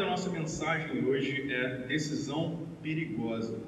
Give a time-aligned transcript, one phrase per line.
[0.00, 3.62] da nossa mensagem hoje é decisão perigosa.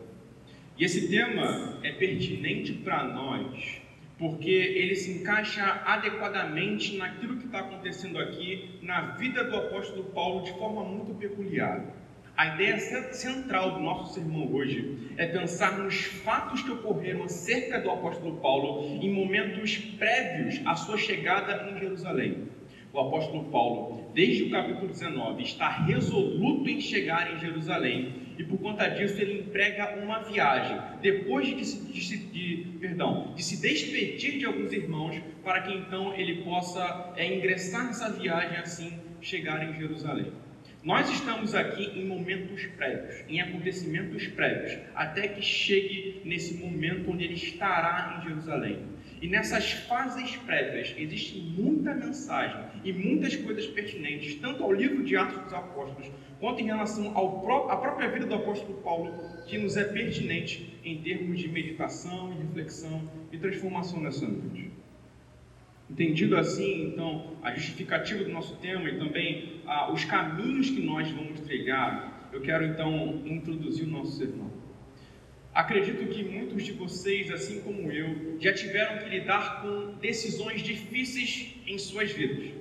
[0.79, 3.83] E esse tema é pertinente para nós,
[4.19, 10.45] porque ele se encaixa adequadamente naquilo que está acontecendo aqui na vida do apóstolo Paulo
[10.45, 11.85] de forma muito peculiar.
[12.35, 12.79] A ideia
[13.13, 18.87] central do nosso sermão hoje é pensar nos fatos que ocorreram acerca do apóstolo Paulo
[19.03, 22.49] em momentos prévios à sua chegada em Jerusalém.
[22.93, 28.59] O apóstolo Paulo, desde o capítulo 19, está resoluto em chegar em Jerusalém e por
[28.59, 33.63] conta disso ele emprega uma viagem, depois de se, de, se, de, perdão, de se
[33.63, 39.67] despedir de alguns irmãos, para que então ele possa é, ingressar nessa viagem assim chegar
[39.67, 40.33] em Jerusalém.
[40.83, 47.25] Nós estamos aqui em momentos prévios, em acontecimentos prévios, até que chegue nesse momento onde
[47.25, 48.92] ele estará em Jerusalém.
[49.23, 55.17] E nessas fases prévias existe muita mensagem e muitas coisas pertinentes, tanto ao livro de
[55.17, 59.15] Atos dos Apóstolos, quanto em relação à própria vida do apóstolo Paulo,
[59.47, 64.73] que nos é pertinente em termos de meditação, reflexão e transformação nessa noite.
[65.89, 71.09] Entendido assim, então, a justificativa do nosso tema e também ah, os caminhos que nós
[71.13, 74.62] vamos trilhar, eu quero então introduzir o nosso sermão.
[75.55, 81.55] Acredito que muitos de vocês, assim como eu, já tiveram que lidar com decisões difíceis
[81.67, 82.53] em suas vidas.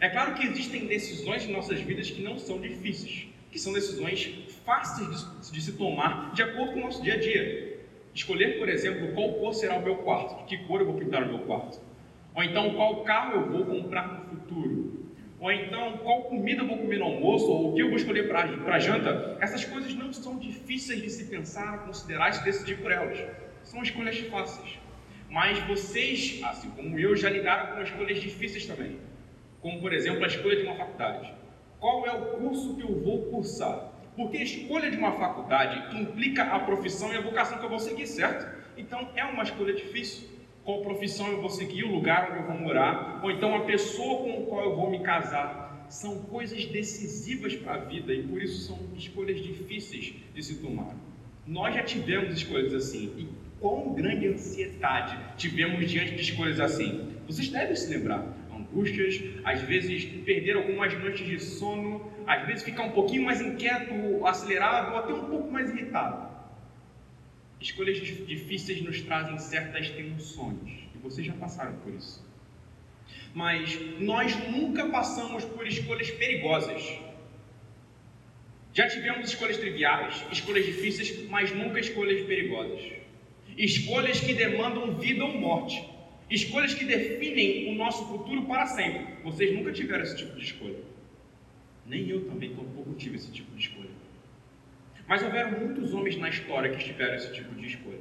[0.00, 4.34] É claro que existem decisões em nossas vidas que não são difíceis, que são decisões
[4.64, 7.78] fáceis de, se tomar de acordo com o nosso dia a dia.
[8.14, 11.22] Escolher, por exemplo, qual cor será o meu quarto, de que cor eu vou pintar
[11.22, 11.80] o meu quarto
[12.34, 14.99] ou então, qual carro eu vou comprar no futuro?
[15.40, 17.50] Ou então, qual comida eu vou comer no almoço?
[17.50, 19.38] Ou o que eu vou escolher para janta?
[19.40, 23.18] Essas coisas não são difíceis de se pensar, considerar e se decidir por elas.
[23.62, 24.78] São escolhas fáceis.
[25.30, 28.98] Mas vocês, assim como eu, já lidaram com escolhas difíceis também.
[29.62, 31.32] Como, por exemplo, a escolha de uma faculdade.
[31.78, 33.92] Qual é o curso que eu vou cursar?
[34.14, 37.80] Porque a escolha de uma faculdade implica a profissão e a vocação que eu vou
[37.80, 38.46] seguir, certo?
[38.76, 40.28] Então, é uma escolha difícil
[40.70, 44.22] qual profissão eu vou seguir, o lugar onde eu vou morar, ou então a pessoa
[44.22, 45.86] com qual eu vou me casar.
[45.88, 50.94] São coisas decisivas para a vida e por isso são escolhas difíceis de se tomar.
[51.44, 53.28] Nós já tivemos escolhas assim e
[53.58, 57.16] quão grande ansiedade tivemos diante de escolhas assim.
[57.26, 58.36] Vocês devem se lembrar.
[58.56, 64.24] Angústias, às vezes perder algumas noites de sono, às vezes ficar um pouquinho mais inquieto,
[64.24, 66.29] acelerado ou até um pouco mais irritado.
[67.60, 72.24] Escolhas difíceis nos trazem certas tensões, e vocês já passaram por isso.
[73.34, 76.82] Mas nós nunca passamos por escolhas perigosas.
[78.72, 82.80] Já tivemos escolhas triviais, escolhas difíceis, mas nunca escolhas perigosas.
[83.58, 85.84] Escolhas que demandam vida ou morte.
[86.30, 89.22] Escolhas que definem o nosso futuro para sempre.
[89.22, 90.78] Vocês nunca tiveram esse tipo de escolha.
[91.84, 93.89] Nem eu também tampouco tive esse tipo de escolha.
[95.10, 97.98] Mas houveram muitos homens na história que tiveram esse tipo de escolha.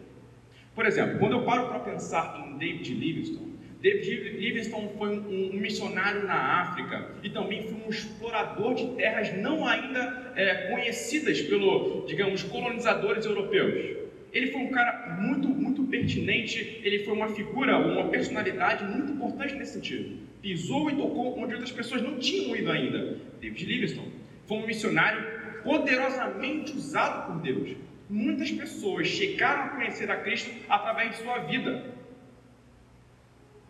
[0.75, 5.59] Por exemplo, quando eu paro para pensar em David Livingstone, David Livingstone foi um, um,
[5.59, 12.07] missionário na África e também foi um explorador de terras não ainda é, conhecidas pelos,
[12.07, 13.97] digamos, colonizadores europeus.
[14.31, 19.55] Ele foi um cara muito, muito pertinente, ele foi uma figura, uma personalidade muito importante
[19.55, 20.15] nesse sentido.
[20.43, 23.17] Pisou e tocou onde outras pessoas não tinham ido ainda.
[23.41, 24.11] David Livingstone
[24.45, 27.75] foi um missionário poderosamente usado por Deus.
[28.09, 31.93] Muitas pessoas chegaram a conhecer a Cristo através de sua vida.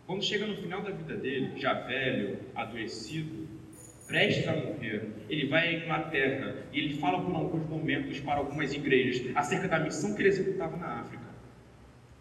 [0.06, 3.46] Quando chega no final da vida dele, já velho, adoecido,
[4.06, 8.72] prestes a morrer, ele vai à Inglaterra e ele fala por alguns momentos para algumas
[8.72, 11.30] igrejas acerca da missão que ele executava na África.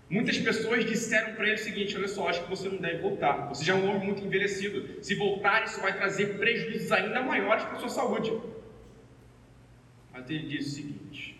[0.09, 3.47] Muitas pessoas disseram para ele o seguinte: olha só, acho que você não deve voltar.
[3.49, 5.03] Você já é um homem muito envelhecido.
[5.03, 8.31] Se voltar, isso vai trazer prejuízos ainda maiores para a sua saúde.
[10.19, 11.39] Mas ele diz o seguinte: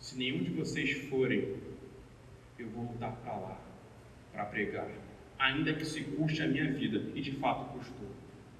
[0.00, 1.54] se nenhum de vocês forem,
[2.58, 3.60] eu vou voltar para lá
[4.32, 4.88] para pregar,
[5.38, 8.08] ainda que se custe a minha vida, e de fato custou.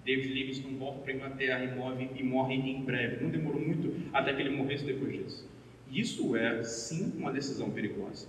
[0.04, 3.24] David Livingstone volta para a Inglaterra e morre, e morre em breve.
[3.24, 5.50] Não demorou muito até que ele morresse depois disso.
[5.90, 8.28] Isso é, sim, uma decisão perigosa.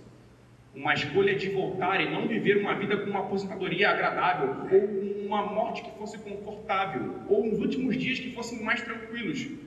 [0.74, 5.46] Uma escolha de voltar e não viver uma vida com uma aposentadoria agradável, ou uma
[5.46, 9.62] morte que fosse confortável, ou uns últimos dias que fossem mais tranquilos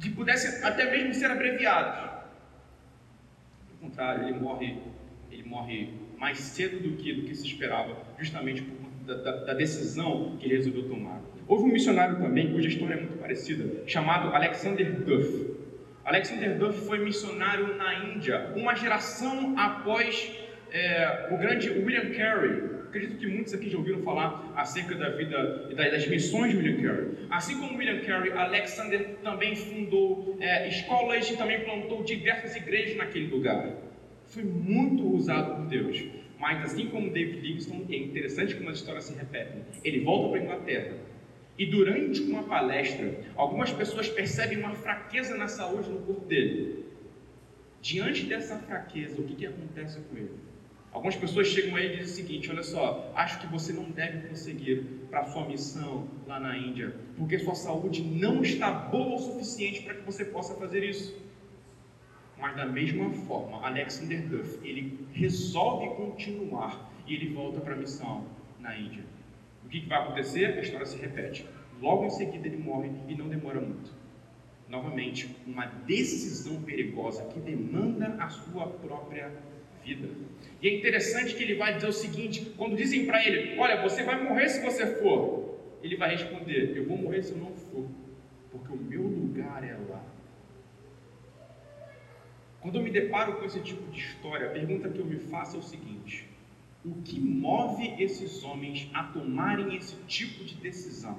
[0.00, 2.10] que pudessem até mesmo ser abreviados.
[3.68, 4.78] Pelo contrário, ele morre,
[5.30, 9.54] ele morre mais cedo do que, do que se esperava, justamente por da, da, da
[9.54, 11.20] decisão que ele resolveu tomar.
[11.46, 15.54] Houve um missionário também, cuja história é muito parecida, chamado Alexander Duff.
[16.04, 20.32] Alexander Duff foi missionário na Índia, uma geração após
[20.74, 22.50] é, o grande William Carey,
[22.88, 26.82] acredito que muitos aqui já ouviram falar acerca da vida e das missões de William
[26.82, 27.10] Carey.
[27.30, 33.28] Assim como William Carey, Alexander também fundou é, escolas e também plantou diversas igrejas naquele
[33.28, 33.70] lugar.
[34.26, 36.04] Foi muito usado por Deus.
[36.40, 39.62] Mas assim como David Livingstone, é interessante como as histórias se repetem.
[39.84, 40.94] Ele volta para a Inglaterra
[41.56, 46.84] e durante uma palestra, algumas pessoas percebem uma fraqueza na saúde no corpo dele.
[47.80, 50.53] Diante dessa fraqueza, o que, que acontece com ele?
[50.94, 53.90] Algumas pessoas chegam a ele e dizem o seguinte: olha só, acho que você não
[53.90, 59.16] deve prosseguir para a sua missão lá na Índia, porque sua saúde não está boa
[59.16, 61.20] o suficiente para que você possa fazer isso.
[62.38, 68.26] Mas da mesma forma, Alexander Duff, ele resolve continuar e ele volta para a missão
[68.60, 69.04] na Índia.
[69.64, 70.46] O que, que vai acontecer?
[70.56, 71.44] A história se repete.
[71.80, 73.92] Logo em seguida ele morre e não demora muito.
[74.68, 79.32] Novamente, uma decisão perigosa que demanda a sua própria
[79.84, 80.08] vida.
[80.60, 84.02] E é interessante que ele vai dizer o seguinte: quando dizem para ele, olha, você
[84.02, 87.86] vai morrer se você for, ele vai responder: eu vou morrer se eu não for,
[88.50, 90.02] porque o meu lugar é lá.
[92.60, 95.56] Quando eu me deparo com esse tipo de história, a pergunta que eu me faço
[95.56, 96.26] é o seguinte:
[96.84, 101.18] o que move esses homens a tomarem esse tipo de decisão?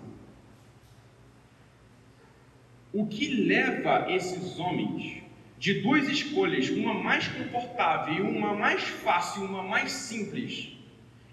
[2.92, 5.25] O que leva esses homens
[5.66, 10.72] de duas escolhas, uma mais confortável e uma mais fácil, uma mais simples,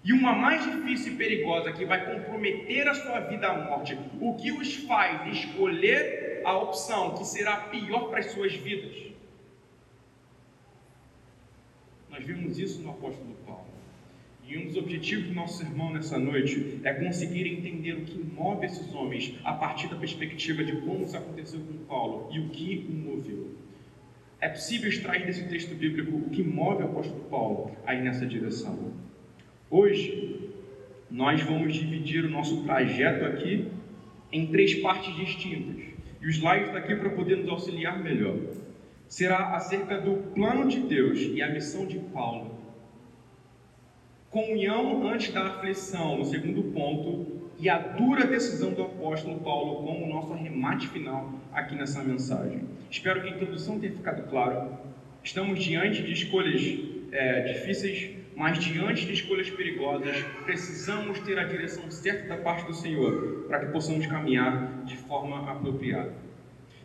[0.03, 4.33] e uma mais difícil e perigosa que vai comprometer a sua vida à morte, o
[4.33, 9.13] que os faz escolher a opção que será pior para as suas vidas?
[12.09, 13.67] Nós vimos isso no apóstolo Paulo.
[14.47, 18.65] E um dos objetivos do nosso sermão nessa noite é conseguir entender o que move
[18.65, 22.87] esses homens a partir da perspectiva de como isso aconteceu com Paulo e o que
[22.89, 23.62] o moveu.
[24.43, 28.91] É possível extrair desse texto bíblico o que move o apóstolo Paulo aí nessa direção.
[29.69, 30.49] Hoje,
[31.09, 33.71] nós vamos dividir o nosso trajeto aqui
[34.33, 35.85] em três partes distintas.
[36.21, 38.35] E o slide está aqui para poder nos auxiliar melhor.
[39.07, 42.59] Será acerca do plano de Deus e a missão de Paulo.
[44.29, 47.32] Comunhão antes da aflição, no segundo ponto,
[47.63, 52.67] e a dura decisão do apóstolo Paulo como nosso arremate final aqui nessa mensagem.
[52.91, 54.77] Espero que a introdução tenha ficado claro.
[55.23, 56.61] Estamos diante de escolhas
[57.13, 60.13] é, difíceis, mas diante de escolhas perigosas,
[60.43, 65.49] precisamos ter a direção certa da parte do Senhor para que possamos caminhar de forma
[65.49, 66.11] apropriada.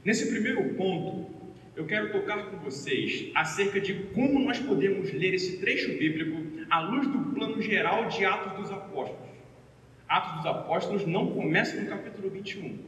[0.05, 1.29] Nesse primeiro ponto,
[1.75, 6.41] eu quero tocar com vocês acerca de como nós podemos ler esse trecho bíblico
[6.71, 9.28] à luz do plano geral de Atos dos Apóstolos.
[10.09, 12.79] Atos dos Apóstolos não começa no capítulo 21.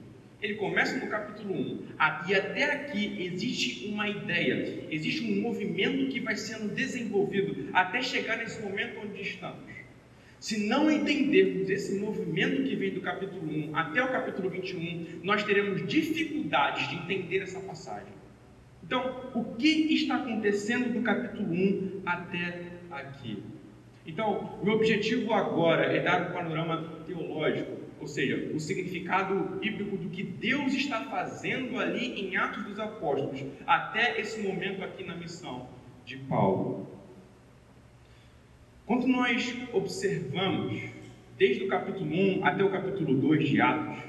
[0.40, 1.86] Ele começa no capítulo 1.
[2.28, 8.38] E até aqui existe uma ideia, existe um movimento que vai sendo desenvolvido até chegar
[8.38, 9.70] nesse momento onde estamos.
[10.38, 15.44] Se não entendermos esse movimento que vem do capítulo 1 até o capítulo 21, nós
[15.44, 18.14] teremos dificuldades de entender essa passagem.
[18.82, 23.42] Então, o que está acontecendo do capítulo 1 até aqui?
[24.10, 30.08] Então, meu objetivo agora é dar um panorama teológico, ou seja, o significado bíblico do
[30.08, 35.68] que Deus está fazendo ali em Atos dos Apóstolos, até esse momento aqui na missão
[36.04, 36.88] de Paulo.
[38.84, 40.82] Quando nós observamos,
[41.38, 44.02] desde o capítulo 1 até o capítulo 2 de Atos,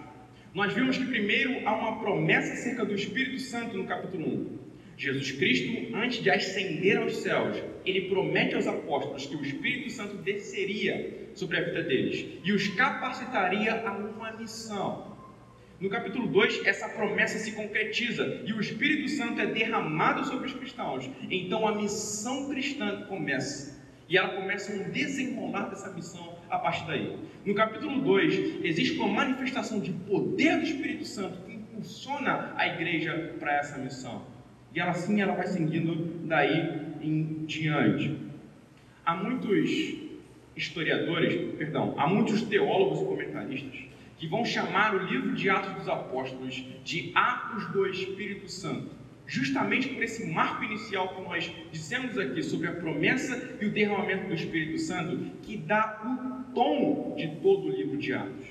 [0.52, 4.61] nós vimos que primeiro há uma promessa acerca do Espírito Santo no capítulo 1.
[4.98, 10.18] Jesus Cristo, antes de ascender aos céus, ele promete aos apóstolos que o Espírito Santo
[10.18, 15.12] desceria sobre a vida deles e os capacitaria a uma missão.
[15.80, 20.54] No capítulo 2, essa promessa se concretiza e o Espírito Santo é derramado sobre os
[20.54, 21.10] cristãos.
[21.30, 23.82] Então a missão cristã começa.
[24.08, 27.18] E ela começa um desenrolar dessa missão a partir daí.
[27.44, 33.36] No capítulo 2, existe uma manifestação de poder do Espírito Santo que impulsiona a igreja
[33.40, 34.22] para essa missão.
[34.74, 38.18] E ela assim ela vai seguindo daí em diante.
[39.06, 39.70] Há muitos
[40.56, 45.90] historiadores, perdão, há muitos teólogos e comentaristas que vão chamar o livro de Atos dos
[45.90, 48.92] Apóstolos de Atos do Espírito Santo,
[49.26, 54.28] justamente por esse marco inicial que nós dissemos aqui sobre a promessa e o derramamento
[54.28, 58.46] do Espírito Santo, que dá o tom de todo o livro de Atos.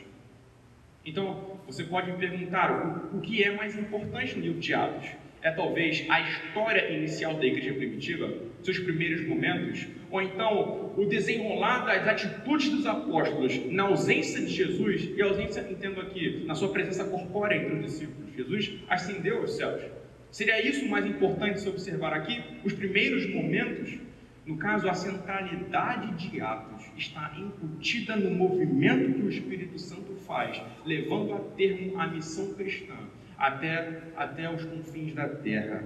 [1.06, 5.08] Então, você pode me perguntar o, o que é mais importante no livro de Atos?
[5.42, 8.32] É talvez a história inicial da igreja primitiva,
[8.62, 15.08] seus primeiros momentos, ou então o desenrolar das atitudes dos apóstolos na ausência de Jesus,
[15.16, 18.34] e ausência, entendo aqui, na sua presença corpórea entre os discípulos.
[18.36, 19.82] Jesus ascendeu aos céus.
[20.30, 23.98] Seria isso mais importante se observar aqui, os primeiros momentos?
[24.46, 30.60] No caso, a centralidade de Atos está incutida no movimento que o Espírito Santo faz,
[30.84, 32.96] levando a termo a missão cristã
[33.40, 35.82] até, até os confins da terra.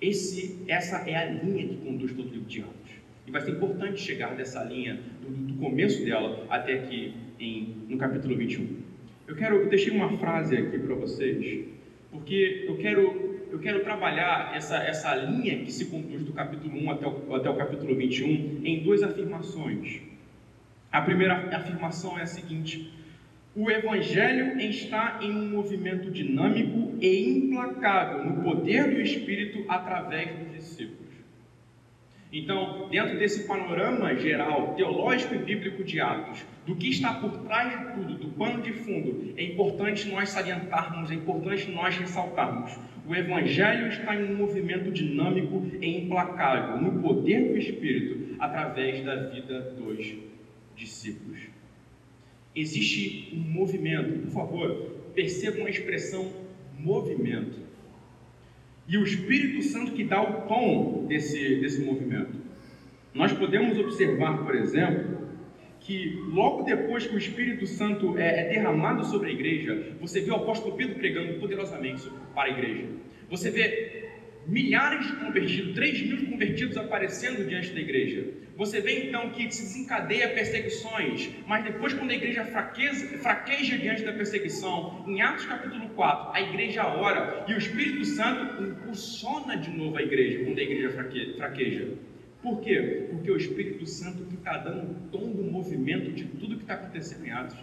[0.00, 2.92] Esse, essa é a linha que conduz todo o livro de Atos.
[3.26, 7.98] E vai ser importante chegar dessa linha, do, do começo dela até aqui em, no
[7.98, 8.78] capítulo 21.
[9.26, 11.66] Eu quero, eu deixei uma frase aqui para vocês,
[12.10, 16.90] porque eu quero eu quero trabalhar essa, essa linha que se conduz do capítulo 1
[16.92, 20.00] até o, até o capítulo 21 em duas afirmações.
[20.92, 22.92] A primeira afirmação é a seguinte:
[23.54, 30.52] o Evangelho está em um movimento dinâmico e implacável no poder do Espírito através dos
[30.52, 31.00] discípulos.
[32.32, 37.76] Então, dentro desse panorama geral, teológico e bíblico de Atos, do que está por trás
[37.76, 42.78] de tudo, do pano de fundo, é importante nós salientarmos, é importante nós ressaltarmos.
[43.04, 49.16] O Evangelho está em um movimento dinâmico e implacável, no poder do Espírito, através da
[49.16, 50.14] vida dos
[50.76, 51.49] discípulos.
[52.54, 56.30] Existe um movimento, por favor, percebam a expressão
[56.78, 57.58] movimento.
[58.88, 62.40] E o Espírito Santo que dá o tom desse, desse movimento.
[63.14, 65.20] Nós podemos observar, por exemplo,
[65.80, 70.30] que logo depois que o Espírito Santo é, é derramado sobre a igreja, você vê
[70.30, 72.88] o apóstolo Pedro pregando poderosamente para a igreja.
[73.28, 74.08] Você vê
[74.46, 78.26] milhares de convertidos, 3 mil convertidos aparecendo diante da igreja.
[78.56, 84.02] Você vê então que se desencadeia perseguições, mas depois, quando a igreja fraqueza, fraqueja diante
[84.04, 89.70] da perseguição, em Atos capítulo 4, a igreja ora e o Espírito Santo impulsiona de
[89.70, 90.90] novo a igreja quando a igreja
[91.36, 91.94] fraqueja.
[92.42, 93.06] Por quê?
[93.10, 96.74] Porque o Espírito Santo que está dando o tom do movimento de tudo que está
[96.74, 97.58] acontecendo em Atos.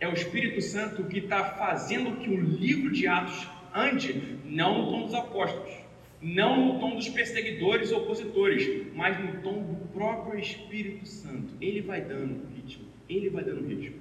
[0.00, 4.90] É o Espírito Santo que está fazendo que o livro de Atos ande, não no
[4.90, 5.81] tom dos apóstolos,
[6.22, 11.54] não no tom dos perseguidores ou opositores, mas no tom do próprio Espírito Santo.
[11.60, 13.96] Ele vai dando ritmo, ele vai dando ritmo.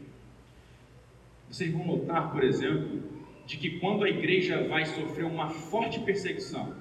[1.49, 3.01] Vocês vão notar, por exemplo,
[3.45, 6.75] de que quando a igreja vai sofrer uma forte perseguição,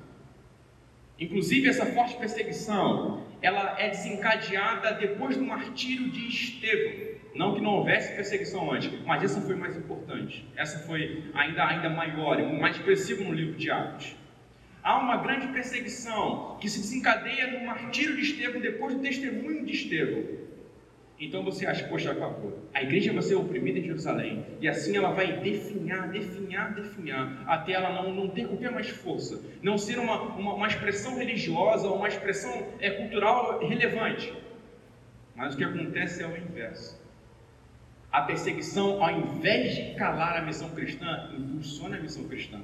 [1.21, 7.11] Inclusive, essa forte perseguição, ela é desencadeada depois do martírio de Estevão.
[7.35, 10.49] Não que não houvesse perseguição antes, mas essa foi mais importante.
[10.57, 14.17] Essa foi ainda, ainda maior, mais expressiva no livro de Atos.
[14.83, 19.73] Há uma grande perseguição que se desencadeia no martírio de Estevão depois do testemunho de
[19.73, 20.41] Estevão.
[21.21, 22.17] Então você acha, poxa,
[22.73, 27.73] a igreja vai ser oprimida em Jerusalém, e assim ela vai definhar, definhar, definhar, até
[27.73, 32.09] ela não, não ter qualquer mais força, não ser uma, uma, uma expressão religiosa, uma
[32.09, 34.33] expressão é, cultural relevante.
[35.37, 36.99] Mas o que acontece é o inverso.
[38.11, 42.61] A perseguição, ao invés de calar a missão cristã, impulsiona a missão cristã.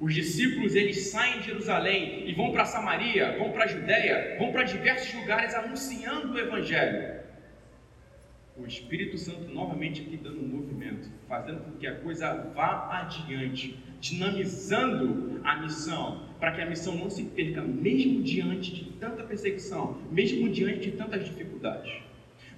[0.00, 4.52] Os discípulos eles saem de Jerusalém e vão para Samaria, vão para a Judéia, vão
[4.52, 7.18] para diversos lugares anunciando o Evangelho
[8.58, 13.78] o Espírito Santo novamente aqui dando um movimento, fazendo com que a coisa vá adiante,
[14.00, 20.02] dinamizando a missão, para que a missão não se perca, mesmo diante de tanta perseguição,
[20.10, 22.02] mesmo diante de tantas dificuldades.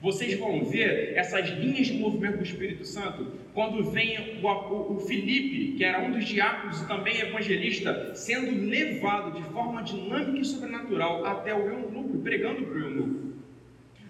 [0.01, 5.75] Vocês vão ver essas linhas de movimento do Espírito Santo quando vem o, o, Felipe,
[5.77, 11.25] que era um dos diáconos e também evangelista, sendo levado de forma dinâmica e sobrenatural
[11.25, 13.31] até o eunuco, pregando para o eunuco.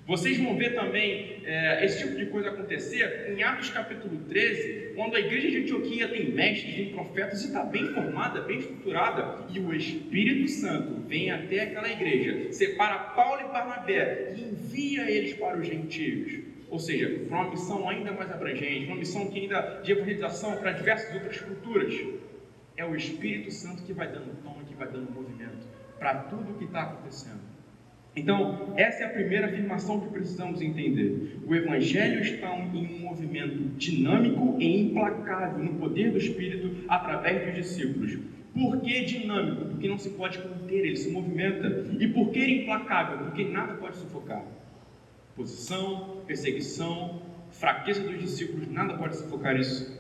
[0.06, 5.14] Vocês vão ver também é, esse tipo de coisa acontecer em Atos capítulo 13, quando
[5.14, 9.60] a igreja de Antioquia tem mestres, tem profetas e está bem formada, bem estruturada, e
[9.60, 15.56] o Espírito Santo vem até aquela igreja, separa Paulo e Barnabé e envia eles para
[15.56, 16.49] os gentios.
[16.70, 20.72] Ou seja, para uma missão ainda mais abrangente, uma missão que ainda de evangelização para
[20.72, 21.94] diversas outras culturas.
[22.76, 25.66] É o Espírito Santo que vai dando tom, que vai dando movimento
[25.98, 27.40] para tudo o que está acontecendo.
[28.16, 31.38] Então, essa é a primeira afirmação que precisamos entender.
[31.46, 37.54] O Evangelho está em um movimento dinâmico e implacável no poder do Espírito através dos
[37.54, 38.18] discípulos.
[38.52, 39.66] Por que dinâmico?
[39.66, 41.86] Porque não se pode conter, ele se movimenta.
[42.00, 43.18] E por que implacável?
[43.26, 44.44] Porque nada pode sufocar.
[45.40, 49.98] Posição, perseguição, fraqueza dos discípulos, nada pode sufocar isso.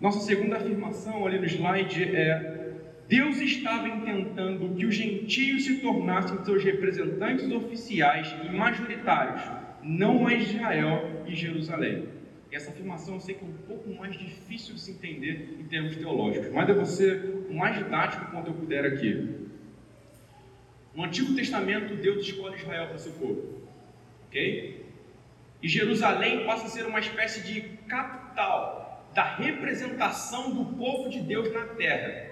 [0.00, 2.74] Nossa segunda afirmação ali no slide é
[3.06, 9.40] Deus estava intentando que os gentios se tornassem seus representantes oficiais e majoritários,
[9.84, 12.08] não mais Israel e Jerusalém.
[12.50, 15.94] Essa afirmação eu sei que é um pouco mais difícil de se entender em termos
[15.94, 19.48] teológicos, mas eu vou ser o mais didático quanto eu puder aqui.
[20.92, 23.59] No Antigo Testamento, Deus escolhe Israel para seu povo,
[24.30, 24.86] ok?
[25.62, 31.52] E Jerusalém passa a ser uma espécie de capital da representação do povo de Deus
[31.52, 32.30] na terra.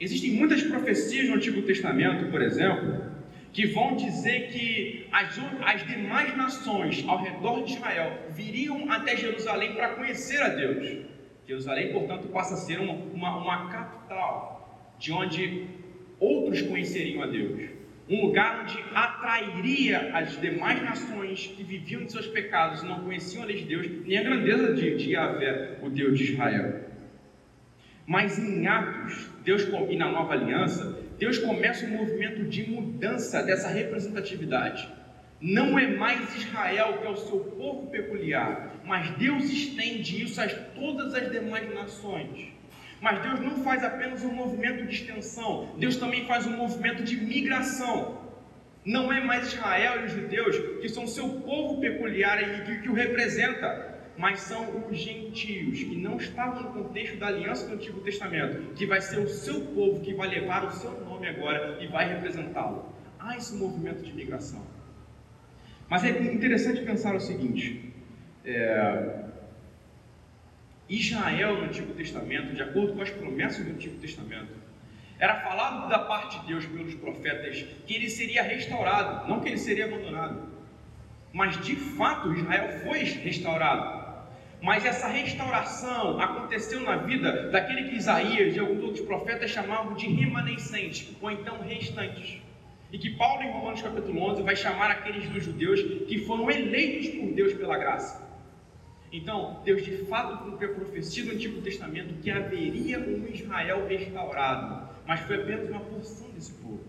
[0.00, 3.12] Existem muitas profecias no Antigo Testamento, por exemplo,
[3.52, 9.74] que vão dizer que as, as demais nações ao redor de Israel viriam até Jerusalém
[9.74, 11.06] para conhecer a Deus.
[11.46, 15.66] Jerusalém, portanto, passa a ser uma, uma, uma capital de onde
[16.18, 17.81] outros conheceriam a Deus.
[18.12, 23.42] Um lugar onde atrairia as demais nações que viviam de seus pecados e não conheciam
[23.42, 26.90] a lei de Deus, nem a grandeza de, de Yahvé, o Deus de Israel.
[28.06, 33.68] Mas em Atos, Deus e na nova aliança, Deus começa um movimento de mudança dessa
[33.68, 34.86] representatividade.
[35.40, 40.48] Não é mais Israel que é o seu povo peculiar, mas Deus estende isso a
[40.48, 42.52] todas as demais nações.
[43.02, 47.16] Mas Deus não faz apenas um movimento de extensão, Deus também faz um movimento de
[47.16, 48.22] migração.
[48.84, 52.92] Não é mais Israel e os judeus que são seu povo peculiar e que, o
[52.92, 58.72] representa, mas são os gentios que não estavam no contexto da aliança do Antigo Testamento,
[58.74, 62.08] que vai ser o seu povo que vai levar o seu nome agora e vai
[62.08, 62.94] representá-lo.
[63.18, 64.64] Há esse movimento de migração.
[65.88, 67.92] Mas é interessante pensar o seguinte:
[68.44, 69.24] é,
[70.96, 74.52] Israel no Antigo Testamento, de acordo com as promessas do Antigo Testamento,
[75.18, 79.58] era falado da parte de Deus pelos profetas que ele seria restaurado, não que ele
[79.58, 80.48] seria abandonado.
[81.32, 84.02] Mas de fato Israel foi restaurado.
[84.60, 90.06] Mas essa restauração aconteceu na vida daquele que Isaías e alguns outros profetas chamavam de
[90.06, 92.40] remanescente, ou então restantes.
[92.92, 97.08] E que Paulo, em Romanos capítulo 11, vai chamar aqueles dos judeus que foram eleitos
[97.08, 98.21] por Deus pela graça.
[99.12, 104.88] Então, Deus de fato cumpriu a profecia do Antigo Testamento que haveria um Israel restaurado,
[105.06, 106.80] mas foi apenas uma porção desse povo.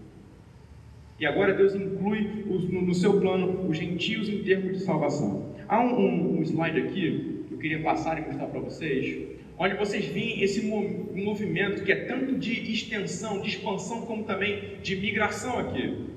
[1.19, 5.53] E agora Deus inclui no seu plano os gentios em termos de salvação.
[5.67, 9.25] Há um, um, um slide aqui queria passar e mostrar para vocês,
[9.57, 14.97] onde vocês veem esse movimento que é tanto de extensão, de expansão, como também de
[14.97, 16.09] migração aqui.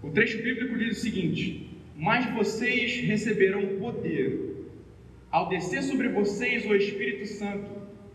[0.00, 4.53] O trecho bíblico diz o seguinte: Mas vocês receberão poder
[5.34, 7.68] ao descer sobre vocês o Espírito Santo,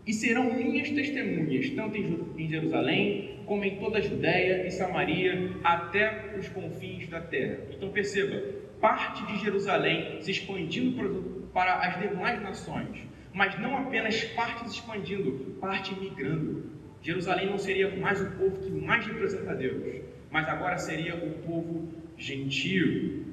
[0.06, 6.34] e serão minhas testemunhas, tanto em Jerusalém, como em toda a Judéia e Samaria, até
[6.38, 7.58] os confins da terra.
[7.76, 8.42] Então perceba,
[8.80, 15.58] parte de Jerusalém se expandindo para as demais nações, mas não apenas parte se expandindo,
[15.60, 16.70] parte migrando.
[17.02, 21.86] Jerusalém não seria mais o povo que mais representa Deus, mas agora seria o povo
[22.16, 23.26] gentio.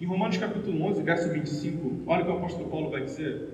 [0.00, 3.48] Em Romanos capítulo 11, verso 25, olha o que o apóstolo Paulo vai dizer.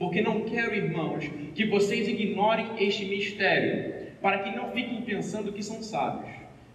[0.00, 5.62] Porque não quero, irmãos, que vocês ignorem este mistério, para que não fiquem pensando que
[5.62, 6.28] são sábios.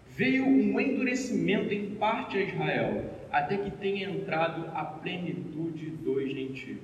[0.10, 6.80] Veio um endurecimento em parte a Israel, até que tenha entrado a plenitude dos gentios.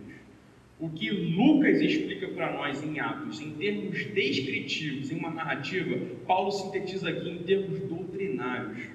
[0.82, 5.98] O que Lucas explica para nós em Atos, em termos descritivos, em uma narrativa,
[6.28, 8.90] Paulo sintetiza aqui em termos doutrinários.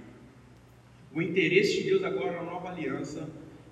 [1.16, 3.26] O interesse de Deus agora na nova aliança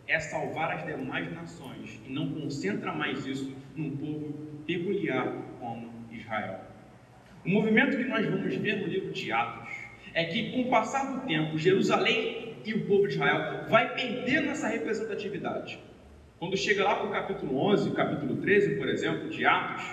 [0.09, 4.33] é salvar as demais nações e não concentra mais isso num povo
[4.67, 5.31] peculiar
[5.61, 6.61] como Israel.
[7.45, 9.75] O movimento que nós vamos ver no livro de Atos
[10.15, 14.49] é que, com o passar do tempo, Jerusalém e o povo de Israel vai perdendo
[14.49, 15.79] essa representatividade.
[16.39, 19.85] Quando chega lá para o capítulo 11, capítulo 13, por exemplo, de Atos,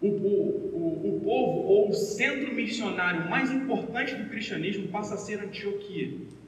[0.00, 5.40] o, o, o, povo ou o centro missionário mais importante do cristianismo passa a ser
[5.40, 6.38] Antioquia.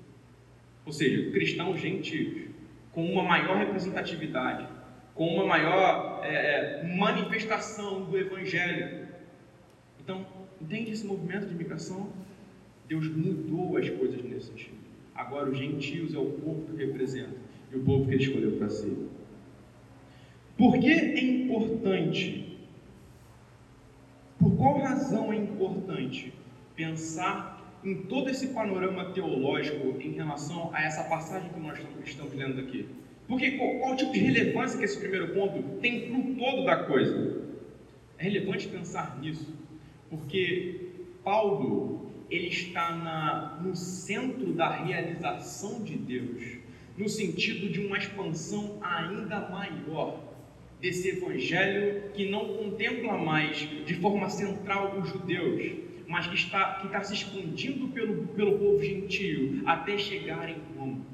[0.91, 2.49] Ou seja, cristãos gentios,
[2.91, 4.67] com uma maior representatividade,
[5.15, 9.07] com uma maior é, é manifestação do evangelho.
[10.03, 10.27] Então,
[10.61, 12.13] entende esse movimento de migração?
[12.89, 14.79] Deus mudou as coisas nesse sentido.
[15.15, 17.37] Agora os gentios é o povo que representa
[17.73, 18.93] e o povo que ele escolheu para si.
[20.59, 22.59] Por que é importante?
[24.41, 26.33] Por qual razão é importante
[26.75, 27.50] pensar
[27.85, 32.87] em todo esse panorama teológico em relação a essa passagem que nós estamos lendo aqui?
[33.27, 36.85] Porque qual, qual tipo de relevância que esse primeiro ponto tem para o todo da
[36.85, 37.43] coisa?
[38.19, 39.55] É relevante pensar nisso,
[40.11, 40.91] porque
[41.25, 46.59] Paulo ele está na, no centro da realização de Deus,
[46.97, 50.21] no sentido de uma expansão ainda maior
[50.81, 56.89] desse evangelho que não contempla mais de forma central os judeus, mas que está, que
[56.89, 61.07] está se expandindo pelo, pelo povo gentio até chegar em Roma.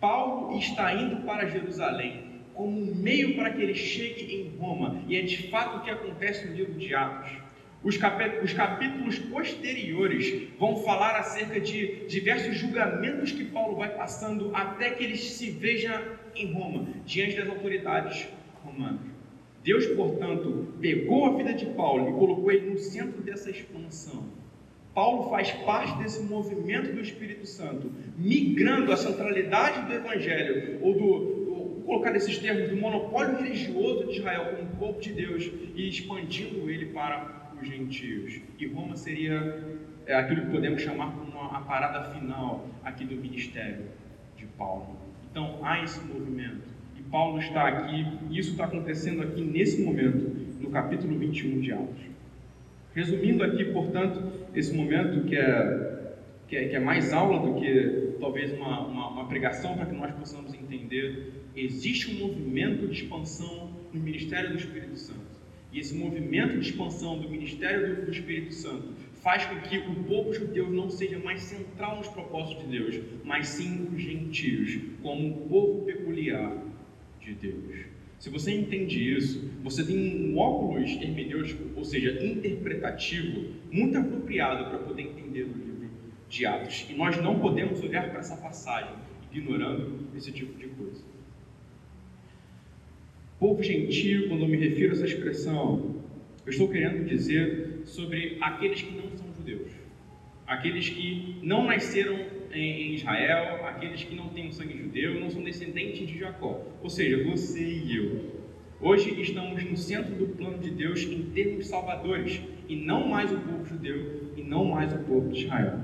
[0.00, 5.16] Paulo está indo para Jerusalém como um meio para que ele chegue em Roma, e
[5.16, 7.30] é de fato o que acontece no livro de Atos.
[7.82, 7.98] Os,
[8.42, 15.04] os capítulos posteriores vão falar acerca de diversos julgamentos que Paulo vai passando até que
[15.04, 18.28] ele se veja em Roma, diante das autoridades
[18.64, 19.12] romanas.
[19.62, 24.24] Deus, portanto, pegou a vida de Paulo e colocou ele no centro dessa expansão.
[24.94, 31.44] Paulo faz parte desse movimento do Espírito Santo, migrando a centralidade do Evangelho, ou do,
[31.46, 36.68] vou colocar esses termos, do monopólio religioso de Israel como povo de Deus e expandindo
[36.68, 38.40] ele para os gentios.
[38.58, 43.86] E Roma seria é, aquilo que podemos chamar como a parada final aqui do ministério
[44.36, 44.96] de Paulo.
[45.30, 46.71] Então há esse movimento.
[47.12, 52.00] Paulo está aqui, e isso está acontecendo aqui nesse momento, no capítulo 21 de Atos.
[52.94, 56.14] Resumindo aqui, portanto, esse momento que é,
[56.48, 59.94] que é, que é mais aula do que talvez uma, uma, uma pregação para que
[59.94, 65.20] nós possamos entender, existe um movimento de expansão no ministério do Espírito Santo.
[65.70, 68.88] E esse movimento de expansão do ministério do, do Espírito Santo
[69.22, 73.48] faz com que o povo judeu não seja mais central nos propósitos de Deus, mas
[73.48, 76.71] sim os gentios, como um povo peculiar
[77.22, 77.86] de Deus.
[78.18, 84.78] Se você entende isso, você tem um óculos hermenêutico, ou seja, interpretativo, muito apropriado para
[84.78, 85.90] poder entender o livro
[86.28, 86.86] de Atos.
[86.88, 88.94] E nós não podemos olhar para essa passagem
[89.32, 91.02] ignorando esse tipo de coisa.
[93.40, 95.96] Povo gentil, quando eu me refiro a essa expressão,
[96.46, 99.72] eu estou querendo dizer sobre aqueles que não são judeus,
[100.46, 105.42] aqueles que não nasceram em Israel, aqueles que não têm o sangue judeu, não são
[105.42, 106.60] descendentes de Jacó.
[106.82, 108.42] Ou seja, você e eu.
[108.80, 113.38] Hoje estamos no centro do plano de Deus em termos salvadores, e não mais o
[113.38, 115.80] povo judeu, e não mais o povo de Israel.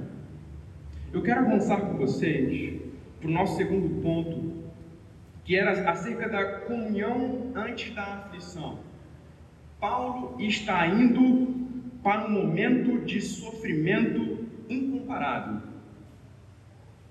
[1.12, 2.80] Eu quero avançar com vocês
[3.20, 4.52] para o nosso segundo ponto,
[5.44, 8.80] que era acerca da comunhão antes da aflição.
[9.80, 11.56] Paulo está indo
[12.02, 15.67] para um momento de sofrimento incomparável.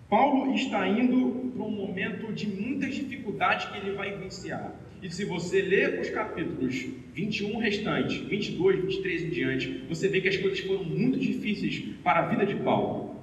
[0.09, 4.73] Paulo está indo para um momento de muitas dificuldades que ele vai vivenciar.
[5.01, 10.29] E se você ler os capítulos 21 restantes, 22, 23 em diante, você vê que
[10.29, 13.17] as coisas foram muito difíceis para a vida de Paulo.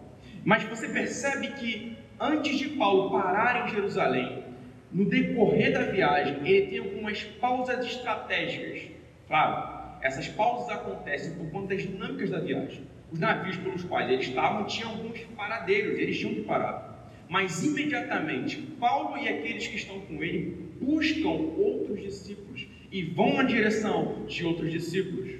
[0.45, 4.45] Mas você percebe que antes de Paulo parar em Jerusalém,
[4.93, 8.83] no decorrer da viagem, ele tem algumas pausas estratégicas.
[9.27, 12.83] Claro, essas pausas acontecem por conta das dinâmicas da viagem.
[13.15, 17.09] Os navios pelos quais eles estavam tinham alguns paradeiros, eles tinham que parar.
[17.29, 23.45] Mas imediatamente, Paulo e aqueles que estão com ele buscam outros discípulos e vão na
[23.45, 25.31] direção de outros discípulos.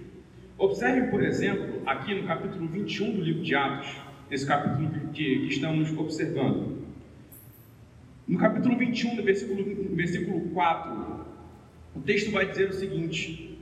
[0.57, 3.93] Observe, por exemplo, aqui no capítulo 21 do livro de Atos,
[4.31, 6.79] nesse capítulo que, estamos observando.
[8.29, 11.27] No capítulo 21, no versículo, no versículo 4,
[11.97, 13.54] o texto vai dizer o seguinte: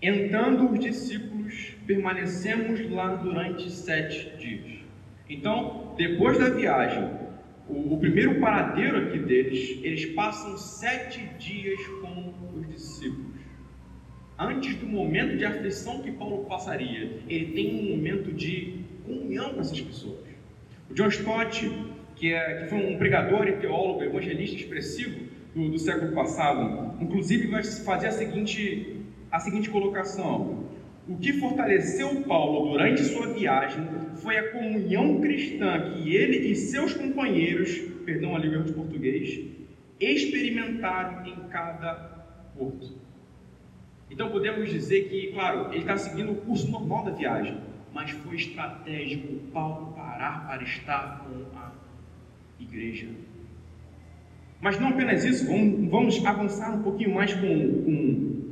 [0.00, 4.80] Entrando os discípulos, permanecemos lá durante sete dias.
[5.28, 7.10] Então, depois da viagem,
[7.68, 13.36] o, o primeiro paradeiro aqui deles, eles passam sete dias com os discípulos.
[14.38, 19.60] Antes do momento de aflição que Paulo passaria, ele tem um momento de comunhão com
[19.60, 20.26] essas pessoas.
[20.90, 21.70] O John Stott
[22.16, 25.20] que, é, que foi um pregador e teólogo, evangelista expressivo
[25.54, 28.96] do, do século passado, inclusive vai fazer a seguinte,
[29.30, 30.64] a seguinte colocação:
[31.08, 33.86] o que fortaleceu Paulo durante sua viagem
[34.16, 39.40] foi a comunhão cristã que ele e seus companheiros, perdão a língua de português,
[40.00, 41.94] experimentaram em cada
[42.56, 42.94] porto.
[44.10, 47.60] Então podemos dizer que, claro, ele está seguindo o curso normal da viagem,
[47.92, 51.72] mas foi estratégico Paulo parar para estar com a
[52.60, 53.08] igreja.
[54.60, 58.45] Mas não apenas isso, vamos, vamos avançar um pouquinho mais com, com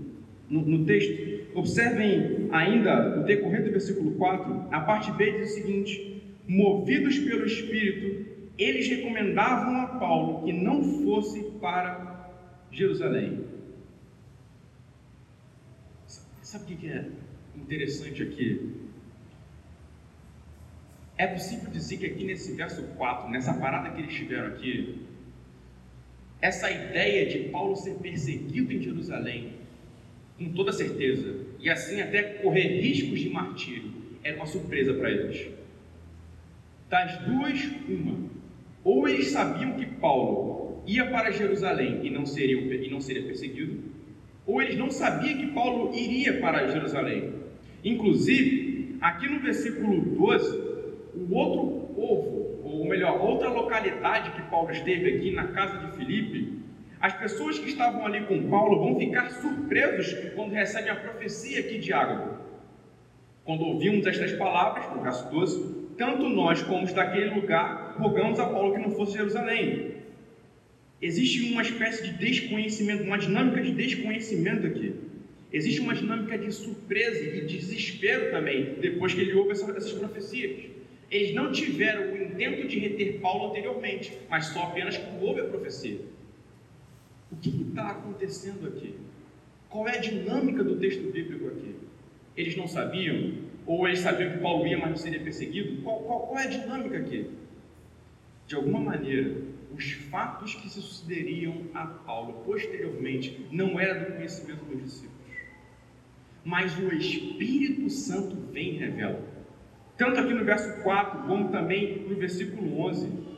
[0.49, 1.45] no, no, texto.
[1.55, 7.47] Observem ainda, no decorrer do versículo 4, a parte B diz o seguinte: Movidos pelo
[7.47, 12.31] Espírito, eles recomendavam a Paulo que não fosse para
[12.71, 13.45] Jerusalém.
[16.43, 17.09] Sabe o que é
[17.57, 18.85] interessante aqui?
[21.17, 25.01] É possível dizer que aqui nesse verso 4, nessa parada que eles tiveram aqui,
[26.41, 29.64] essa ideia de Paulo ser perseguido em Jerusalém,
[30.39, 33.93] com toda certeza, e assim até correr riscos de martírio,
[34.23, 35.49] era uma surpresa para eles.
[36.89, 38.31] Das duas, uma.
[38.83, 43.83] Ou eles sabiam que Paulo ia para Jerusalém e não seria, e não seria perseguido,
[44.47, 47.33] ou eles não sabiam que Paulo iria para Jerusalém.
[47.83, 50.59] Inclusive, aqui no versículo 12,
[51.15, 56.64] o outro povo, ou melhor, outra localidade que Paulo esteve aqui na casa de Filipe,
[57.05, 61.77] as pessoas que estavam ali com Paulo vão ficar surpresos quando recebem a profecia aqui
[61.77, 62.39] de Ágabo.
[63.45, 68.47] Quando ouvimos estas palavras, no verso 12, tanto nós como os daquele lugar rogamos a
[68.47, 69.97] Paulo que não fosse Jerusalém.
[71.03, 74.95] existe uma espécie de desconhecimento, uma dinâmica de desconhecimento aqui.
[75.53, 80.71] Existe uma dinâmica de surpresa e de desespero também, depois que ele ouve essas profecias.
[81.11, 85.45] Eles não tiveram o intento de reter Paulo anteriormente, mas só apenas quando houve a
[85.45, 86.14] profecia.
[87.35, 88.95] O que está acontecendo aqui?
[89.69, 91.75] Qual é a dinâmica do texto bíblico aqui?
[92.37, 93.35] Eles não sabiam?
[93.67, 95.83] Ou eles sabiam que Paulo ia, mas não seria perseguido?
[95.83, 97.31] Qual, qual, qual é a dinâmica aqui?
[98.47, 99.43] De alguma maneira,
[99.75, 105.15] os fatos que se sucederiam a Paulo posteriormente não eram do conhecimento dos discípulos.
[106.45, 109.21] Mas o Espírito Santo vem e revela.
[109.97, 113.34] Tanto aqui no verso 4, como também no versículo 11.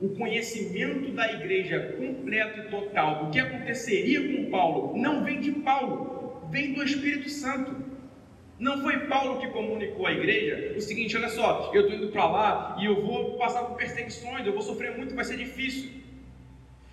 [0.00, 5.52] O conhecimento da igreja completo e total do que aconteceria com Paulo não vem de
[5.52, 7.84] Paulo, vem do Espírito Santo.
[8.58, 12.26] Não foi Paulo que comunicou à igreja o seguinte: olha só, eu estou indo para
[12.26, 15.90] lá e eu vou passar por perseguições, eu vou sofrer muito, vai ser difícil.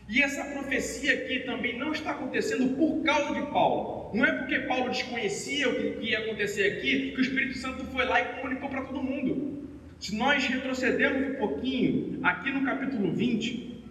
[0.07, 4.11] E essa profecia aqui também não está acontecendo por causa de Paulo.
[4.13, 8.05] Não é porque Paulo desconhecia o que ia acontecer aqui que o Espírito Santo foi
[8.05, 9.50] lá e comunicou para todo mundo.
[10.01, 13.83] Se nós retrocedermos um pouquinho, aqui no capítulo 20,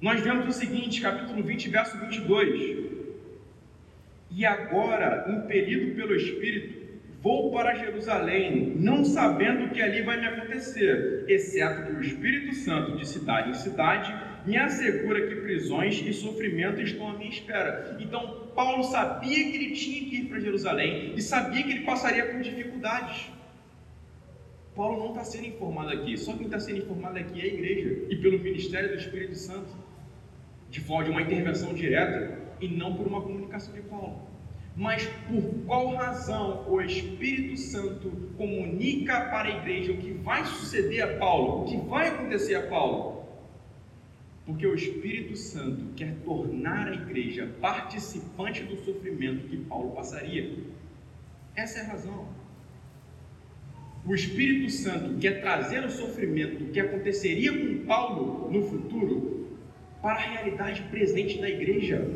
[0.00, 2.94] nós vemos o seguinte, capítulo 20, verso 22.
[4.30, 6.84] E agora, impelido pelo Espírito,
[7.24, 12.54] Vou para Jerusalém, não sabendo o que ali vai me acontecer, exceto que o Espírito
[12.54, 17.96] Santo, de cidade em cidade, me assegura que prisões e sofrimento estão à minha espera.
[17.98, 22.26] Então, Paulo sabia que ele tinha que ir para Jerusalém e sabia que ele passaria
[22.26, 23.30] por dificuldades.
[24.74, 28.06] Paulo não está sendo informado aqui, só quem está sendo informado aqui é a igreja
[28.08, 29.72] e pelo ministério do Espírito Santo,
[30.68, 34.20] de forma de uma intervenção direta e não por uma comunicação de Paulo.
[34.76, 41.04] Mas por qual razão o Espírito Santo comunica para a igreja o que vai suceder
[41.04, 43.24] a Paulo, o que vai acontecer a Paulo?
[44.44, 50.58] Porque o Espírito Santo quer tornar a igreja participante do sofrimento que Paulo passaria.
[51.54, 52.26] Essa é a razão.
[54.06, 59.58] O Espírito Santo quer trazer o sofrimento que aconteceria com Paulo no futuro
[60.02, 62.06] para a realidade presente da igreja.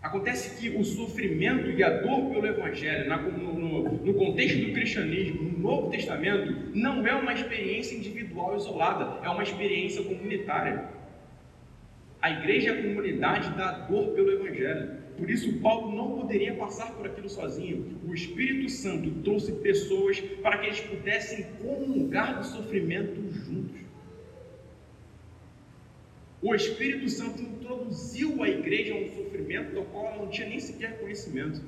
[0.00, 5.42] Acontece que o sofrimento e a dor pelo Evangelho, no, no, no, contexto do cristianismo,
[5.42, 10.84] no Novo Testamento, não é uma experiência individual isolada, é uma experiência comunitária.
[12.22, 15.05] A igreja é a comunidade da dor pelo Evangelho.
[15.16, 17.98] Por isso, Paulo não poderia passar por aquilo sozinho.
[18.06, 23.80] O Espírito Santo trouxe pessoas para que eles pudessem comungar do sofrimento juntos.
[26.42, 30.60] O Espírito Santo introduziu a igreja a um sofrimento do qual ela não tinha nem
[30.60, 31.62] sequer conhecimento.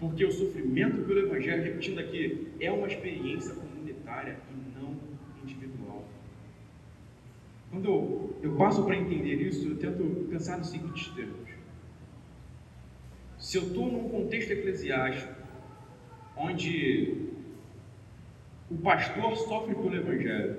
[0.00, 4.96] Porque o sofrimento pelo Evangelho, repetindo aqui, é uma experiência comunitária e não
[5.44, 6.08] individual.
[7.70, 11.61] Quando eu, eu passo para entender isso, eu tento pensar nos seguintes termos.
[13.52, 15.30] Se eu estou num contexto eclesiástico,
[16.34, 17.16] onde
[18.70, 20.56] o pastor sofre pelo Evangelho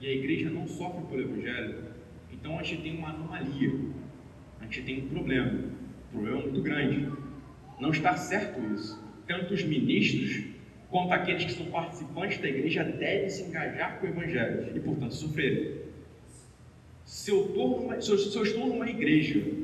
[0.00, 1.84] e a igreja não sofre pelo Evangelho,
[2.32, 3.72] então a gente tem uma anomalia,
[4.58, 7.12] a gente tem um problema, um problema muito grande.
[7.78, 9.00] Não está certo isso.
[9.28, 10.46] Tanto os ministros
[10.90, 15.14] quanto aqueles que são participantes da igreja devem se engajar com o Evangelho e, portanto,
[15.14, 15.92] sofrer.
[17.04, 19.59] Se eu, numa, se, eu, se eu estou numa igreja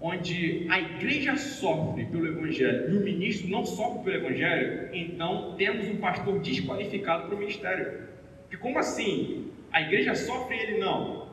[0.00, 5.88] onde a igreja sofre pelo Evangelho e o ministro não sofre pelo Evangelho, então temos
[5.88, 8.02] um pastor desqualificado para o ministério.
[8.42, 9.50] Porque como assim?
[9.72, 11.28] A igreja sofre e ele não.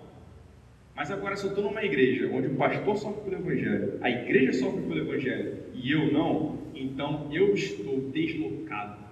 [0.96, 4.54] Mas agora, se eu estou numa igreja onde o pastor sofre pelo Evangelho, a igreja
[4.54, 9.04] sofre pelo Evangelho e eu não, então eu estou deslocado.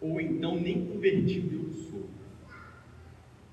[0.00, 2.15] Ou então nem convertido eu sou.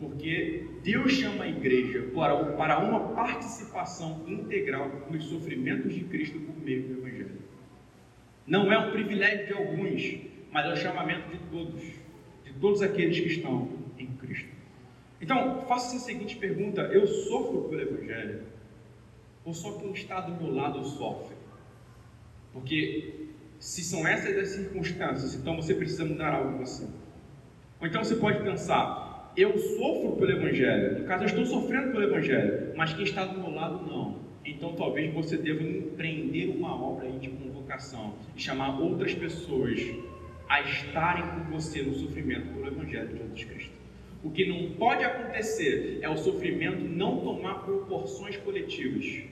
[0.03, 6.83] Porque Deus chama a igreja para, uma participação integral nos sofrimentos de Cristo por meio
[6.83, 7.41] do Evangelho.
[8.45, 10.19] Não é um privilégio de alguns,
[10.51, 11.81] mas é o chamamento de todos,
[12.43, 14.49] de todos aqueles que estão em Cristo.
[15.21, 18.43] Então, faça a seguinte pergunta: eu sofro pelo Evangelho?
[19.45, 21.35] Ou só quem está do meu lado sofre?
[22.51, 26.83] Porque se são essas as circunstâncias, então você precisa mudar algo em você.
[27.79, 32.03] Ou então você pode pensar: eu sofro pelo Evangelho, no caso eu estou sofrendo pelo
[32.03, 34.19] Evangelho, mas quem está do meu lado não.
[34.45, 39.79] Então talvez você deva empreender uma obra de convocação e chamar outras pessoas
[40.47, 43.73] a estarem com você no sofrimento pelo Evangelho de Jesus Cristo.
[44.23, 49.23] O que não pode acontecer é o sofrimento não tomar proporções coletivas.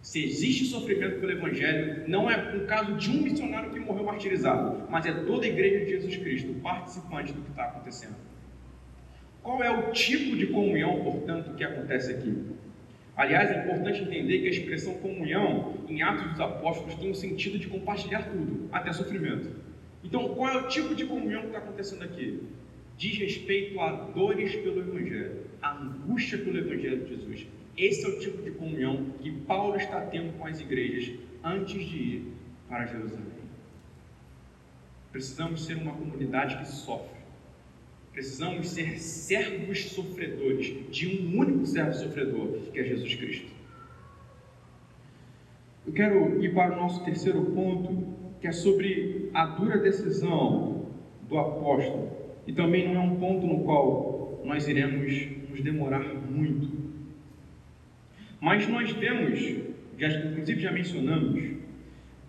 [0.00, 4.88] Se existe sofrimento pelo Evangelho, não é um caso de um missionário que morreu martirizado,
[4.90, 8.33] mas é toda a igreja de Jesus Cristo participante do que está acontecendo.
[9.44, 12.34] Qual é o tipo de comunhão, portanto, que acontece aqui?
[13.14, 17.58] Aliás, é importante entender que a expressão comunhão em Atos dos Apóstolos tem o sentido
[17.58, 19.50] de compartilhar tudo, até sofrimento.
[20.02, 22.42] Então, qual é o tipo de comunhão que está acontecendo aqui?
[22.96, 27.46] Diz respeito a dores pelo Evangelho, a angústia pelo Evangelho de Jesus.
[27.76, 31.96] Esse é o tipo de comunhão que Paulo está tendo com as igrejas antes de
[31.98, 32.32] ir
[32.66, 33.44] para Jerusalém.
[35.12, 37.23] Precisamos ser uma comunidade que sofre.
[38.14, 43.52] Precisamos ser servos sofredores de um único servo sofredor, que é Jesus Cristo.
[45.84, 50.86] Eu quero ir para o nosso terceiro ponto, que é sobre a dura decisão
[51.28, 52.12] do apóstolo.
[52.46, 55.12] E também não é um ponto no qual nós iremos
[55.50, 56.70] nos demorar muito.
[58.40, 59.40] Mas nós vemos,
[59.98, 61.42] já, inclusive já mencionamos,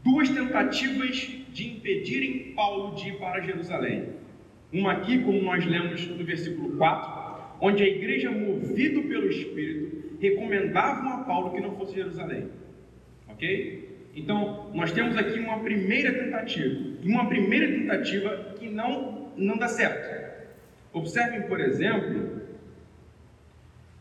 [0.03, 4.24] duas tentativas de impedirem Paulo de ir para Jerusalém.
[4.71, 11.13] Uma aqui, como nós lemos no versículo 4, onde a igreja, movido pelo Espírito, recomendavam
[11.13, 12.49] a Paulo que não fosse Jerusalém.
[13.27, 13.95] Ok?
[14.15, 20.25] Então, nós temos aqui uma primeira tentativa, uma primeira tentativa que não, não dá certo.
[20.93, 22.41] Observem, por exemplo,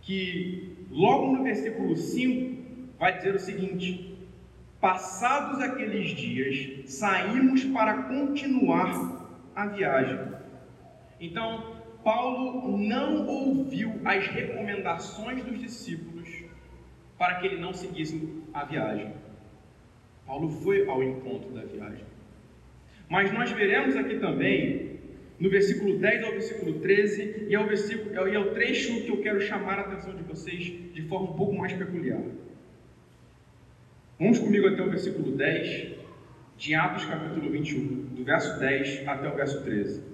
[0.01, 2.55] que logo no versículo 5
[2.99, 4.17] vai dizer o seguinte:
[4.81, 10.34] Passados aqueles dias, saímos para continuar a viagem.
[11.21, 16.29] Então, Paulo não ouviu as recomendações dos discípulos
[17.19, 19.13] para que ele não seguisse a viagem.
[20.27, 22.05] Paulo foi ao encontro da viagem.
[23.09, 24.99] Mas nós veremos aqui também,
[25.39, 29.11] no versículo 10 ao versículo 13, e é o, versículo, e é o trecho que
[29.11, 32.23] eu quero chamar a atenção de vocês de forma um pouco mais peculiar.
[34.19, 35.93] Vamos comigo até o versículo 10
[36.57, 40.14] de Atos capítulo 21, do verso 10 até o verso 13.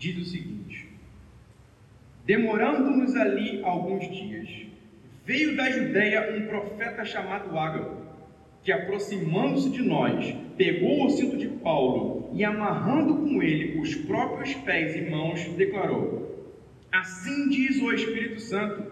[0.00, 0.88] Diz o seguinte:
[2.24, 4.48] Demorando-nos ali alguns dias,
[5.26, 7.98] veio da Judéia um profeta chamado Ágabo,
[8.62, 14.54] que aproximando-se de nós, pegou o cinto de Paulo e amarrando com ele os próprios
[14.54, 16.50] pés e mãos, declarou:
[16.90, 18.90] Assim diz o Espírito Santo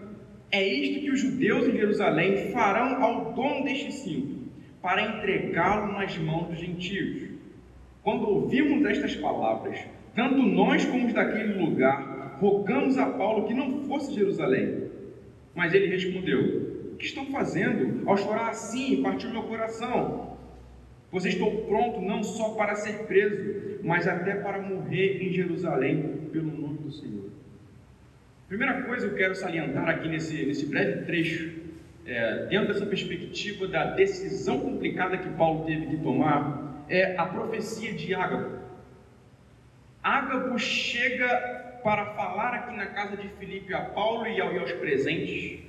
[0.51, 4.47] é isto que os judeus em Jerusalém farão ao dono deste cinto,
[4.79, 7.31] para entregá-lo nas mãos dos gentios.
[8.03, 9.79] Quando ouvimos estas palavras,
[10.15, 14.89] tanto nós como os daquele lugar, rogamos a Paulo que não fosse Jerusalém.
[15.53, 18.07] Mas ele respondeu: O que estão fazendo?
[18.09, 20.37] Ao chorar assim, partiu meu coração.
[21.11, 26.51] Pois estou pronto não só para ser preso, mas até para morrer em Jerusalém pelo
[26.51, 27.29] nome do Senhor.
[28.47, 31.51] Primeira coisa que eu quero salientar aqui nesse, nesse breve trecho,
[32.05, 37.93] é, dentro dessa perspectiva da decisão complicada que Paulo teve que tomar, é a profecia
[37.93, 38.58] de Ágabo.
[40.03, 45.59] Ágabo chega para falar aqui na casa de Filipe a Paulo e aos presentes,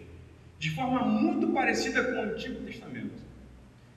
[0.59, 3.21] de forma muito parecida com o Antigo Testamento.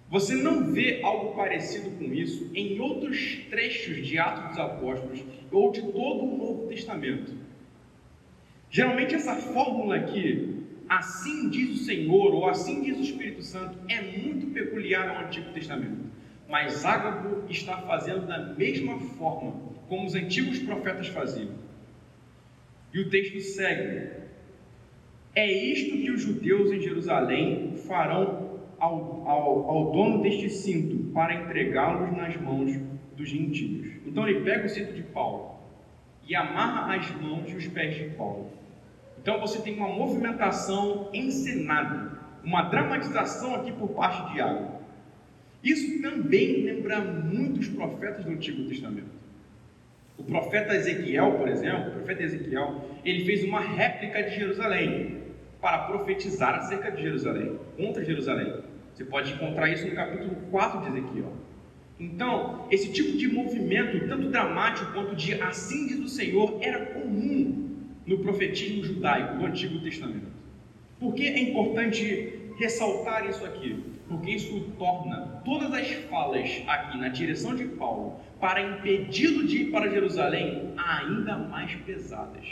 [0.09, 5.71] Você não vê algo parecido com isso em outros trechos de Atos dos Apóstolos ou
[5.71, 7.31] de todo o Novo Testamento.
[8.71, 14.01] Geralmente essa fórmula aqui, assim diz o Senhor ou assim diz o Espírito Santo, é
[14.01, 16.11] muito peculiar ao Antigo Testamento.
[16.49, 21.51] Mas Ágabo está fazendo da mesma forma como os antigos profetas faziam.
[22.93, 24.11] E o texto segue:
[25.35, 31.33] É isto que os judeus em Jerusalém farão ao, ao, ao dono deste cinto, para
[31.33, 32.79] entregá-los nas mãos
[33.15, 33.97] dos gentios.
[34.05, 35.59] Então ele pega o cinto de Paulo
[36.27, 38.51] e amarra as mãos e os pés de Paulo
[39.23, 42.11] então você tem uma movimentação encenada,
[42.43, 44.81] uma dramatização aqui por parte de Água.
[45.63, 49.22] Isso também lembra muitos profetas do Antigo Testamento.
[50.17, 55.23] O profeta Ezequiel, por exemplo, o profeta Ezequiel, ele fez uma réplica de Jerusalém
[55.59, 58.53] para profetizar acerca de Jerusalém, contra Jerusalém.
[58.93, 61.33] Você pode encontrar isso no capítulo 4 de Ezequiel.
[61.99, 67.77] Então, esse tipo de movimento, tanto dramático quanto de assim diz o Senhor, era comum
[68.05, 70.27] no profetismo judaico do Antigo Testamento.
[70.99, 73.83] Por que é importante ressaltar isso aqui?
[74.07, 79.71] Porque isso torna todas as falas aqui na direção de Paulo para impedi-lo de ir
[79.71, 82.45] para Jerusalém ainda mais pesadas.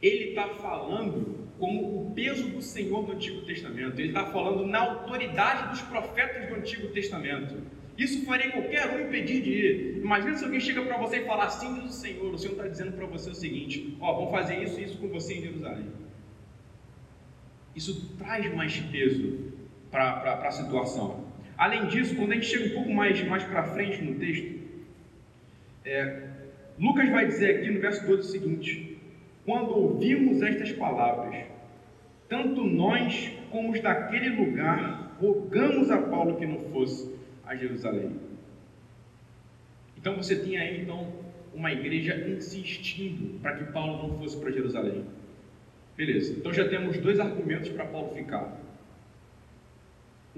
[0.00, 4.78] Ele está falando como o peso do Senhor no Antigo Testamento, ele está falando na
[4.78, 7.60] autoridade dos profetas do Antigo Testamento.
[7.98, 9.98] Isso faria qualquer um impedir de ir.
[9.98, 12.66] Imagina se alguém chega para você e falar assim diz o Senhor, o Senhor está
[12.66, 15.92] dizendo para você o seguinte: ó, vamos fazer isso e isso com você em Jerusalém.
[17.76, 19.52] Isso traz mais peso
[19.90, 21.27] para a situação.
[21.58, 24.58] Além disso, quando a gente chega um pouco mais, mais para frente no texto,
[25.84, 26.28] é,
[26.78, 28.98] Lucas vai dizer aqui no verso 12 o seguinte:
[29.44, 31.46] Quando ouvimos estas palavras,
[32.28, 37.12] tanto nós como os daquele lugar rogamos a Paulo que não fosse
[37.44, 38.12] a Jerusalém.
[39.96, 41.12] Então você tinha aí então
[41.52, 45.04] uma igreja insistindo para que Paulo não fosse para Jerusalém.
[45.96, 46.34] Beleza.
[46.38, 48.56] Então já temos dois argumentos para Paulo ficar.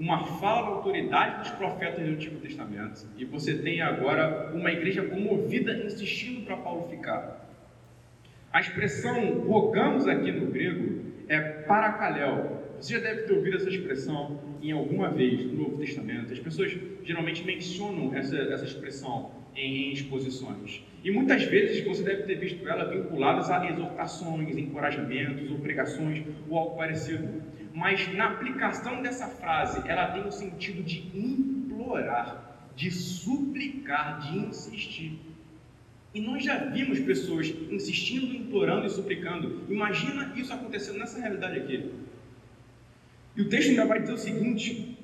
[0.01, 5.03] Uma fala da autoridade dos profetas do Antigo Testamento e você tem agora uma igreja
[5.03, 7.47] comovida insistindo para Paulo ficar.
[8.51, 12.65] A expressão rogamos aqui no grego é paracaléu.
[12.79, 16.33] Você já deve ter ouvido essa expressão em alguma vez no Novo Testamento.
[16.33, 20.83] As pessoas geralmente mencionam essa, essa expressão em, em exposições.
[21.03, 26.57] E muitas vezes você deve ter visto ela vinculadas a exortações, encorajamentos ou pregações ou
[26.57, 27.51] algo parecido.
[27.73, 35.19] Mas na aplicação dessa frase, ela tem o sentido de implorar, de suplicar, de insistir.
[36.13, 39.61] E nós já vimos pessoas insistindo, implorando e suplicando.
[39.69, 41.91] Imagina isso acontecendo nessa realidade aqui.
[43.35, 44.97] E o texto ainda vai dizer o seguinte: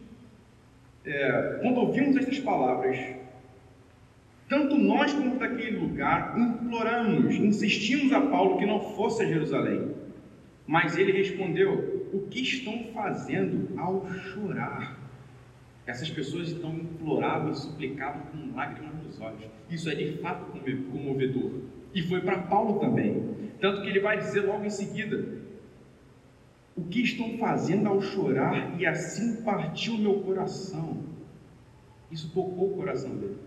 [1.05, 2.97] é, quando ouvimos estas palavras,
[4.49, 9.95] tanto nós como daquele lugar imploramos, insistimos a Paulo que não fosse a Jerusalém.
[10.65, 14.97] Mas ele respondeu: O que estão fazendo ao chorar?
[15.86, 19.45] Essas pessoas então imploravam e suplicavam com lágrimas nos olhos.
[19.70, 20.45] Isso é de fato
[20.91, 21.51] comovedor.
[21.93, 23.51] E foi para Paulo também.
[23.60, 25.41] Tanto que ele vai dizer logo em seguida:
[26.76, 28.80] O que estão fazendo ao chorar?
[28.80, 31.03] E assim partiu meu coração.
[32.12, 33.38] Isso tocou o coração dele.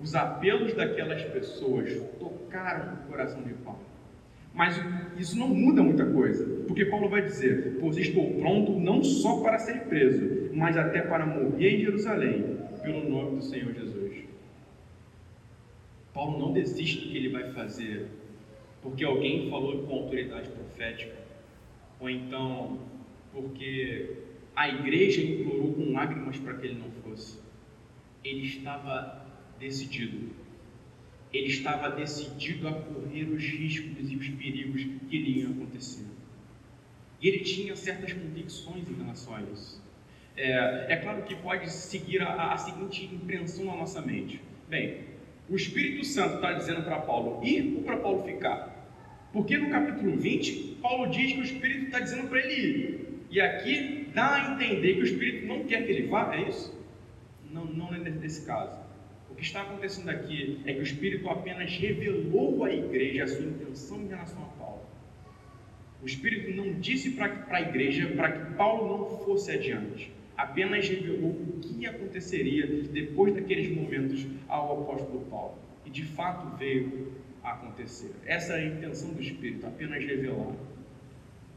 [0.00, 3.93] Os apelos daquelas pessoas tocaram o coração de Paulo.
[4.54, 4.80] Mas
[5.18, 9.58] isso não muda muita coisa, porque Paulo vai dizer: Pois estou pronto não só para
[9.58, 14.24] ser preso, mas até para morrer em Jerusalém, pelo nome do Senhor Jesus.
[16.12, 18.06] Paulo não desiste do que ele vai fazer,
[18.80, 21.16] porque alguém falou com autoridade profética,
[21.98, 22.78] ou então
[23.32, 24.10] porque
[24.54, 27.40] a igreja implorou com lágrimas para que ele não fosse.
[28.22, 29.26] Ele estava
[29.58, 30.30] decidido.
[31.34, 36.06] Ele estava decidido a correr os riscos e os perigos que iriam acontecer.
[37.20, 39.82] E ele tinha certas convicções em relação a isso.
[40.36, 44.40] É, é claro que pode seguir a, a seguinte impressão na nossa mente.
[44.68, 45.00] Bem,
[45.48, 48.74] o Espírito Santo está dizendo para Paulo ir ou para Paulo ficar?
[49.32, 53.04] Porque no capítulo 20, Paulo diz que o Espírito está dizendo para ele ir.
[53.30, 56.78] E aqui dá a entender que o Espírito não quer que ele vá, é isso?
[57.50, 58.83] Não, não é nesse caso.
[59.34, 63.44] O que está acontecendo aqui é que o Espírito apenas revelou à igreja a sua
[63.44, 64.82] intenção em relação a Paulo.
[66.00, 71.32] O Espírito não disse para a igreja para que Paulo não fosse adiante, apenas revelou
[71.32, 75.58] o que aconteceria depois daqueles momentos ao apóstolo Paulo.
[75.84, 77.12] E de fato veio
[77.42, 78.12] a acontecer.
[78.24, 80.54] Essa é a intenção do Espírito, apenas revelar.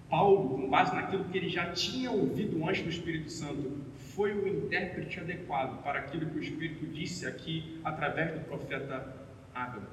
[0.09, 4.47] Paulo, com base naquilo que ele já tinha ouvido antes do Espírito Santo, foi o
[4.47, 9.15] intérprete adequado para aquilo que o Espírito disse aqui através do profeta
[9.53, 9.87] Ágamo.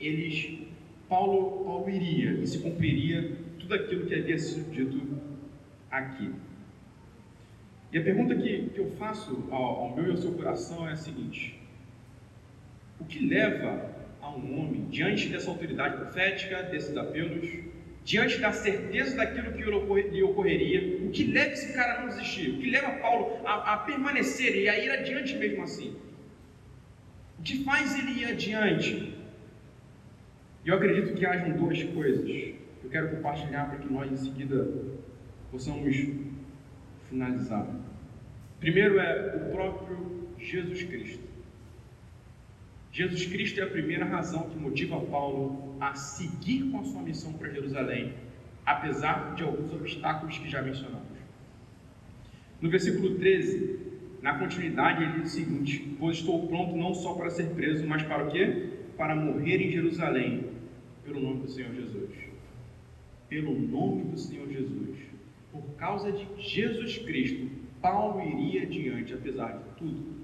[0.00, 0.58] Eles,
[1.08, 5.18] Paulo, Paulo iria e se cumpriria tudo aquilo que havia sido dito
[5.90, 6.32] aqui.
[7.92, 10.92] E a pergunta que, que eu faço ao, ao meu e ao seu coração é
[10.92, 11.60] a seguinte:
[13.00, 17.48] o que leva a um homem, diante dessa autoridade profética, desses apelos,
[18.08, 19.62] diante da certeza daquilo que
[20.08, 22.52] lhe ocorreria, o que leva esse cara a não desistir?
[22.52, 25.94] O que leva Paulo a, a permanecer e a ir adiante mesmo assim?
[27.38, 29.14] O que faz ele ir adiante?
[30.64, 34.66] Eu acredito que hajam duas coisas que eu quero compartilhar para que nós em seguida
[35.50, 35.94] possamos
[37.10, 37.66] finalizar.
[38.58, 41.27] Primeiro é o próprio Jesus Cristo.
[42.98, 47.32] Jesus Cristo é a primeira razão que motiva Paulo a seguir com a sua missão
[47.32, 48.12] para Jerusalém,
[48.66, 51.16] apesar de alguns obstáculos que já mencionamos.
[52.60, 53.78] No versículo 13,
[54.20, 58.02] na continuidade, ele diz o seguinte: Pois estou pronto não só para ser preso, mas
[58.02, 58.70] para o quê?
[58.96, 60.48] Para morrer em Jerusalém,
[61.04, 62.10] pelo nome do Senhor Jesus.
[63.28, 64.98] Pelo nome do Senhor Jesus.
[65.52, 67.48] Por causa de Jesus Cristo,
[67.80, 70.17] Paulo iria adiante, apesar de tudo.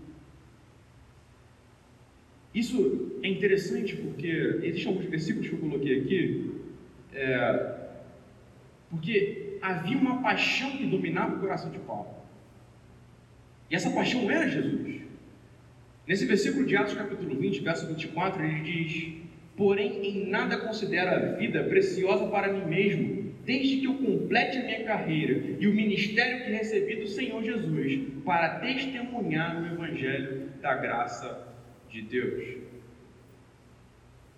[2.54, 6.52] Isso é interessante porque existem alguns versículos que eu coloquei aqui,
[7.12, 7.74] é,
[8.88, 12.14] porque havia uma paixão que dominava o coração de Paulo.
[13.68, 15.02] E essa paixão era Jesus.
[16.06, 19.14] Nesse versículo de Atos, capítulo 20, verso 24, ele diz:
[19.56, 24.64] Porém, em nada considero a vida preciosa para mim mesmo, desde que eu complete a
[24.64, 30.74] minha carreira e o ministério que recebi do Senhor Jesus, para testemunhar o Evangelho da
[30.74, 31.53] graça
[31.94, 32.56] de Deus.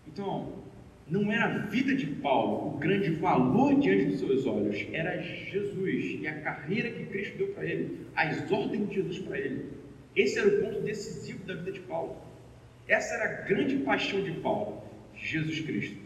[0.07, 0.53] Então,
[1.09, 6.21] não era a vida de Paulo o grande valor diante dos seus olhos, era Jesus
[6.21, 9.71] e a carreira que Cristo deu para ele, as ordens de Jesus para ele.
[10.15, 12.17] Esse era o ponto decisivo da vida de Paulo.
[12.87, 14.83] Essa era a grande paixão de Paulo,
[15.15, 15.97] Jesus Cristo.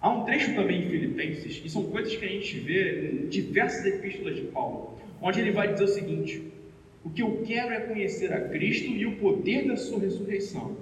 [0.00, 3.84] Há um trecho também em Filipenses, e são coisas que a gente vê em diversas
[3.84, 6.50] epístolas de Paulo, onde ele vai dizer o seguinte:
[7.02, 10.76] O que eu quero é conhecer a Cristo e o poder da sua ressurreição,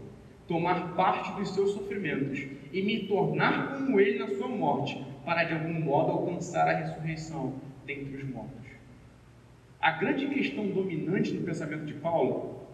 [0.48, 5.54] tomar parte dos seus sofrimentos e me tornar como ele na sua morte, para de
[5.54, 7.54] algum modo alcançar a ressurreição
[7.86, 8.66] dentre os mortos.
[9.80, 12.66] A grande questão dominante no pensamento de Paulo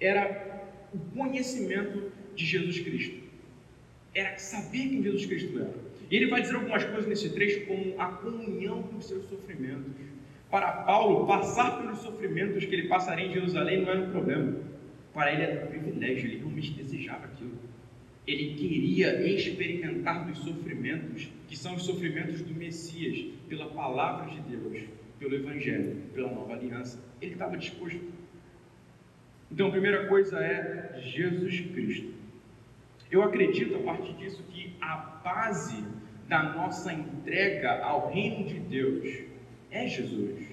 [0.00, 0.62] era
[0.92, 3.24] o conhecimento de Jesus Cristo.
[4.14, 5.74] Era saber quem Jesus Cristo era.
[6.08, 10.13] E ele vai dizer algumas coisas nesse trecho, como a comunhão com os seus sofrimentos.
[10.54, 14.56] Para Paulo, passar pelos sofrimentos que ele passaria em Jerusalém não era um problema.
[15.12, 17.58] Para ele era um privilégio, ele realmente desejava aquilo.
[18.24, 24.84] Ele queria experimentar dos sofrimentos, que são os sofrimentos do Messias, pela palavra de Deus,
[25.18, 27.02] pelo Evangelho, pela nova aliança.
[27.20, 28.12] Ele estava disposto.
[29.50, 32.14] Então, a primeira coisa é Jesus Cristo.
[33.10, 35.82] Eu acredito, a partir disso, que a base
[36.28, 39.33] da nossa entrega ao reino de Deus
[39.74, 40.46] é Jesus.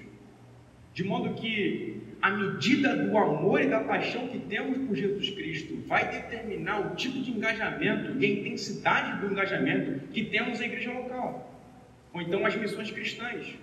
[0.93, 5.77] De modo que a medida do amor e da paixão que temos por Jesus Cristo
[5.87, 10.91] vai determinar o tipo de engajamento e a intensidade do engajamento que temos na igreja
[10.91, 11.61] local,
[12.13, 13.55] ou então as missões cristãs.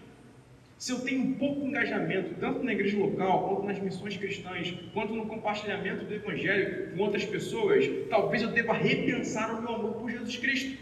[0.76, 5.26] Se eu tenho pouco engajamento, tanto na igreja local, quanto nas missões cristãs, quanto no
[5.26, 10.36] compartilhamento do Evangelho com outras pessoas, talvez eu deva repensar o meu amor por Jesus
[10.36, 10.78] Cristo.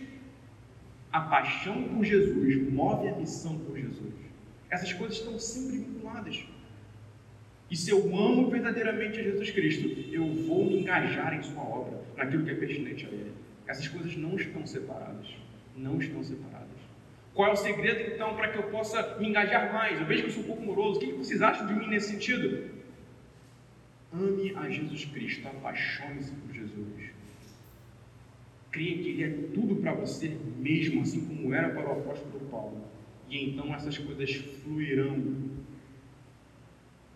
[1.11, 4.26] A paixão por Jesus move a missão por Jesus.
[4.77, 6.45] Essas coisas estão sempre vinculadas.
[7.70, 12.03] E se eu amo verdadeiramente a Jesus Cristo, eu vou me engajar em Sua obra,
[12.14, 13.33] naquilo que é pertinente a Ele.
[13.66, 15.29] Essas coisas não estão separadas.
[15.74, 16.79] Não estão separadas.
[17.33, 19.99] Qual é o segredo, então, para que eu possa me engajar mais?
[19.99, 20.99] Eu vejo que eu sou um pouco moroso.
[20.99, 22.70] O que vocês acham de mim nesse sentido?
[24.12, 27.03] Ame a Jesus Cristo, apaixone-se por Jesus.
[28.70, 32.95] Creia que Ele é tudo para você mesmo, assim como era para o apóstolo Paulo.
[33.29, 35.22] E então essas coisas fluirão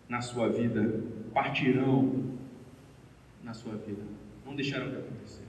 [0.09, 1.03] na sua vida,
[1.33, 2.37] partirão
[3.43, 4.03] na sua vida,
[4.45, 5.45] não deixarão de acontecer.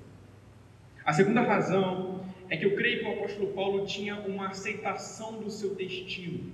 [1.04, 5.50] A segunda razão é que eu creio que o apóstolo Paulo tinha uma aceitação do
[5.50, 6.52] seu destino.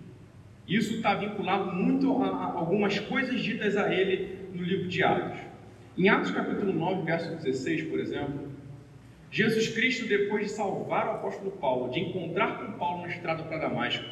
[0.67, 5.41] Isso está vinculado muito a algumas coisas ditas a ele no livro de Atos.
[5.97, 8.48] Em Atos capítulo 9, verso 16, por exemplo,
[9.31, 13.59] Jesus Cristo, depois de salvar o apóstolo Paulo, de encontrar com Paulo na estrada para
[13.59, 14.05] Damasco,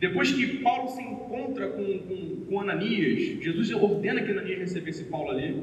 [0.00, 5.30] depois que Paulo se encontra com, com, com Ananias, Jesus ordena que Ananias recebesse Paulo
[5.30, 5.62] ali.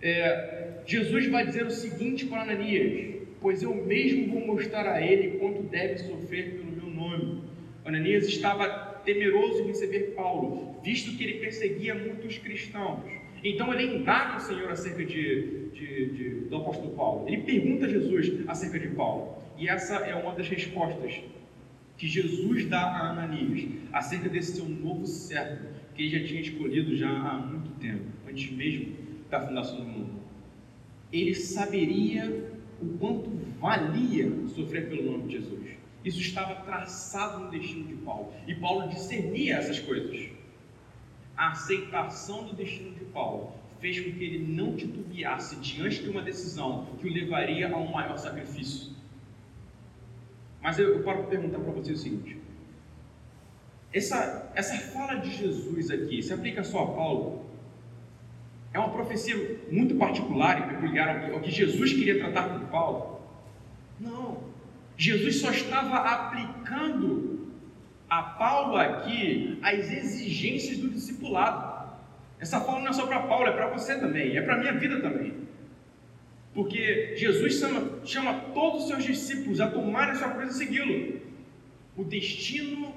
[0.00, 5.38] É, Jesus vai dizer o seguinte para Ananias: Pois eu mesmo vou mostrar a ele
[5.38, 7.42] quanto deve sofrer pelo meu nome.
[7.84, 13.21] Ananias estava temeroso em receber Paulo, visto que ele perseguia muitos cristãos.
[13.44, 17.28] Então ele indaga o Senhor acerca de, de, de, do apóstolo Paulo.
[17.28, 19.36] Ele pergunta a Jesus acerca de Paulo.
[19.58, 21.20] E essa é uma das respostas
[21.96, 26.96] que Jesus dá a Ananias acerca desse seu novo servo, que ele já tinha escolhido
[26.96, 28.94] já há muito tempo, antes mesmo
[29.30, 30.22] da fundação do mundo.
[31.12, 33.30] Ele saberia o quanto
[33.60, 35.70] valia sofrer pelo nome de Jesus.
[36.04, 38.32] Isso estava traçado no destino de Paulo.
[38.46, 40.31] E Paulo discernia essas coisas.
[41.36, 46.22] A aceitação do destino de Paulo fez com que ele não titubeasse diante de uma
[46.22, 48.92] decisão que o levaria a um maior sacrifício.
[50.62, 52.38] Mas eu, eu paro para perguntar para você o seguinte:
[53.92, 57.42] essa, essa fala de Jesus aqui se aplica só a Paulo?
[58.72, 63.20] É uma profecia muito particular e peculiar ao que Jesus queria tratar com Paulo?
[64.00, 64.38] Não.
[64.96, 67.41] Jesus só estava aplicando
[68.12, 71.96] a Paulo aqui as exigências do discipulado.
[72.38, 74.74] Essa fala não é só para Paulo, é para você também, é para a minha
[74.74, 75.32] vida também.
[76.52, 81.22] Porque Jesus chama, chama todos os seus discípulos a tomarem sua cruz e segui-lo.
[81.96, 82.94] O destino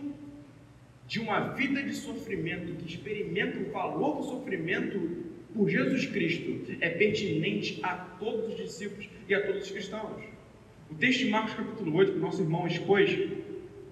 [1.07, 6.89] de uma vida de sofrimento que experimenta o valor do sofrimento por Jesus Cristo é
[6.89, 10.25] pertinente a todos os discípulos e a todos os cristãos.
[10.91, 13.09] O texto de Marcos capítulo 8, que o nosso irmão expôs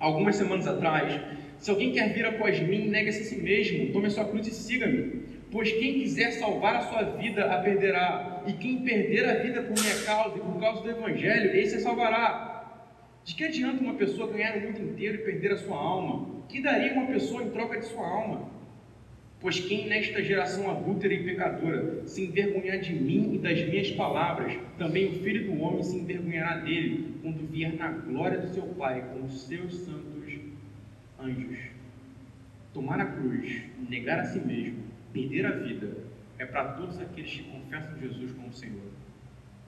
[0.03, 1.19] algumas semanas atrás,
[1.57, 4.51] se alguém quer vir após mim, negue-se a si mesmo, tome a sua cruz e
[4.51, 5.23] siga-me.
[5.49, 9.79] Pois quem quiser salvar a sua vida a perderá, e quem perder a vida por
[9.79, 12.49] minha causa e por causa do Evangelho, esse a salvará.
[13.23, 16.43] De que adianta uma pessoa ganhar o mundo inteiro e perder a sua alma?
[16.49, 18.51] Que daria uma pessoa em troca de sua alma?
[19.43, 24.57] Pois quem nesta geração adúltera e pecadora se envergonhar de mim e das minhas palavras,
[24.77, 29.05] também o Filho do Homem se envergonhará dele, quando vier na glória do seu Pai
[29.11, 30.23] com os seus santos
[31.19, 31.59] anjos.
[32.73, 34.81] Tomar a cruz, negar a si mesmo,
[35.11, 35.97] perder a vida,
[36.39, 38.91] é para todos aqueles que confessam Jesus como Senhor.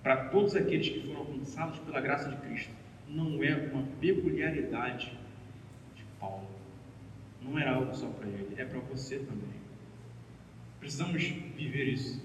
[0.01, 2.71] Para todos aqueles que foram alcançados pela graça de Cristo.
[3.09, 5.11] Não é uma peculiaridade
[5.97, 6.47] de Paulo.
[7.41, 9.64] Não era algo só para ele, é para você também.
[10.85, 11.23] Precisamos
[11.57, 12.23] viver isso.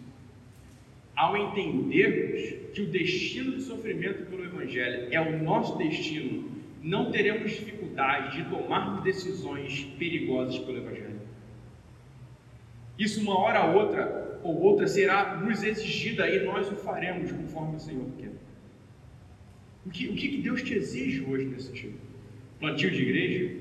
[1.16, 6.50] Ao entendermos que o destino do sofrimento pelo Evangelho é o nosso destino,
[6.82, 11.22] não teremos dificuldade de tomarmos decisões perigosas pelo Evangelho.
[12.98, 17.76] Isso, uma hora ou outra, ou outra, será nos exigida e nós o faremos conforme
[17.76, 18.32] o Senhor quer.
[19.86, 21.98] O que, o que Deus te exige hoje nesse sentido?
[22.58, 23.56] Plantio de igreja,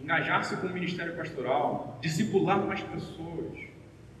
[0.00, 3.71] engajar-se com o ministério pastoral, discipular mais pessoas,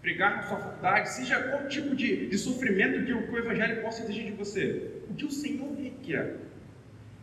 [0.02, 3.80] pregar na sua faculdade, seja qual tipo de, de sofrimento que o, que o Evangelho
[3.80, 4.90] possa exigir de você.
[5.08, 6.38] O que o Senhor requer?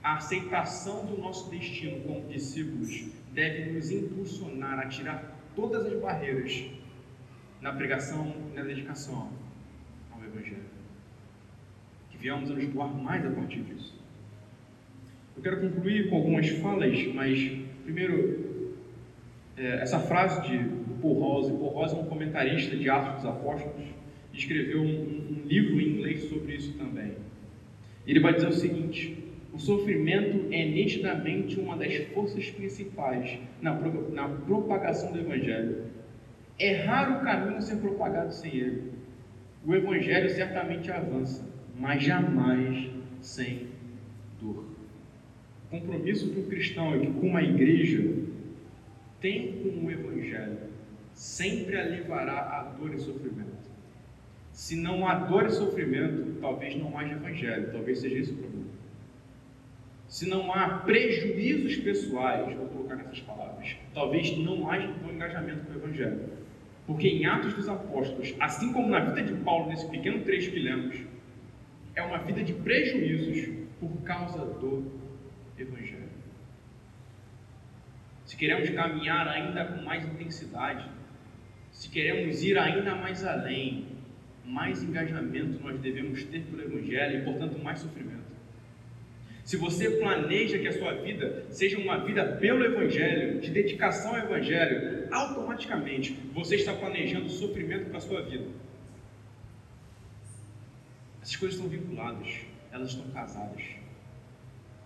[0.02, 6.72] A aceitação do nosso destino como discípulos deve nos impulsionar a tirar todas as barreiras
[7.62, 9.30] na pregação e na dedicação
[10.10, 10.64] ao Evangelho.
[12.10, 13.94] Que viemos a nos doar mais a partir disso.
[15.36, 18.74] Eu quero concluir com algumas falas, mas primeiro,
[19.58, 21.52] é, essa frase de Rose.
[21.52, 23.86] Paul Rose é um comentarista de Atos dos Apóstolos
[24.34, 27.14] e escreveu um, um livro em inglês sobre isso também.
[28.06, 29.18] Ele vai dizer o seguinte:
[29.54, 33.74] o sofrimento é nitidamente uma das forças principais na,
[34.12, 35.86] na propagação do Evangelho.
[36.58, 38.92] É raro o caminho ser propagado sem ele.
[39.66, 41.48] O Evangelho certamente avança,
[41.78, 42.90] mas jamais
[43.22, 43.68] sem
[44.42, 44.66] dor.
[45.66, 48.14] O compromisso que o cristão e que com a igreja
[49.20, 50.69] tem com o Evangelho
[51.20, 53.70] sempre alivará a dor e sofrimento.
[54.54, 58.70] Se não há dor e sofrimento, talvez não haja evangelho, talvez seja esse o problema.
[60.08, 65.74] Se não há prejuízos pessoais, vou colocar nessas palavras, talvez não haja então engajamento com
[65.74, 66.30] o evangelho.
[66.88, 70.60] Porque em Atos dos Apóstolos, assim como na vida de Paulo, nesse pequeno trecho que
[70.60, 71.04] lemos,
[71.96, 74.90] é uma vida de prejuízos por causa do
[75.58, 76.08] Evangelho.
[78.26, 80.90] Se queremos caminhar ainda com mais intensidade,
[81.80, 83.88] se queremos ir ainda mais além,
[84.44, 88.20] mais engajamento nós devemos ter pelo Evangelho e, portanto, mais sofrimento.
[89.46, 94.18] Se você planeja que a sua vida seja uma vida pelo Evangelho, de dedicação ao
[94.18, 98.48] Evangelho, automaticamente você está planejando sofrimento para a sua vida.
[101.22, 102.42] Essas coisas estão vinculadas,
[102.74, 103.64] elas estão casadas.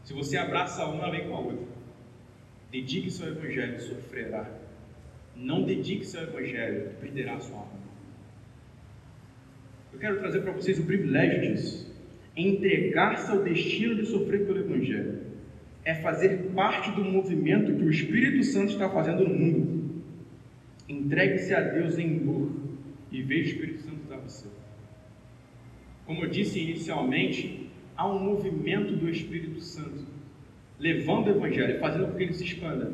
[0.03, 1.73] Se você abraça uma, vem com a outra.
[2.71, 4.62] Dedique-se ao Evangelho, sofrerá
[5.35, 7.83] não dedique-se ao Evangelho, perderá a sua alma.
[9.91, 11.93] Eu quero trazer para vocês o privilégio disso.
[12.35, 15.21] Entregar-se ao destino de sofrer pelo Evangelho
[15.85, 20.03] é fazer parte do movimento que o Espírito Santo está fazendo no mundo.
[20.87, 22.51] Entregue-se a Deus em dor
[23.11, 24.47] e veja o Espírito Santo usar você.
[26.05, 30.05] Como eu disse inicialmente, há um movimento do Espírito Santo
[30.79, 32.91] levando o Evangelho, fazendo com que ele se expanda.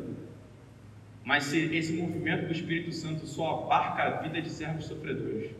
[1.24, 5.50] Mas se esse movimento do Espírito Santo só abarca a vida de servos sofredores,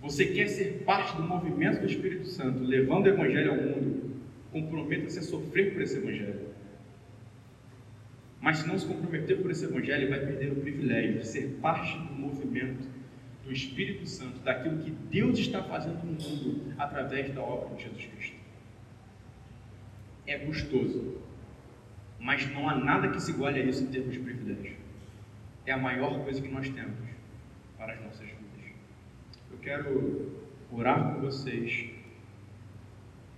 [0.00, 4.16] você quer ser parte do movimento do Espírito Santo, levando o Evangelho ao mundo,
[4.52, 6.48] comprometa-se a sofrer por esse Evangelho.
[8.40, 11.98] Mas se não se comprometer por esse Evangelho, vai perder o privilégio de ser parte
[11.98, 12.86] do movimento
[13.44, 18.06] do Espírito Santo, daquilo que Deus está fazendo no mundo através da obra de Jesus
[18.06, 18.36] Cristo.
[20.26, 21.16] É gostoso,
[22.18, 24.76] mas não há nada que se iguale a isso em termos de privilégio.
[25.64, 26.98] É a maior coisa que nós temos
[27.76, 28.72] para as nossas vidas.
[29.50, 30.32] Eu quero
[30.72, 31.90] orar com vocês.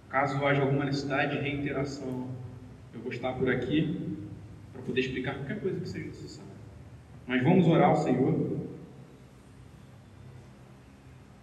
[0.09, 2.29] Caso haja alguma necessidade de reiteração,
[2.93, 4.17] eu vou estar por aqui
[4.73, 6.51] para poder explicar qualquer coisa que seja necessária.
[7.27, 8.59] Mas vamos orar ao Senhor.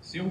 [0.01, 0.29] Senhor,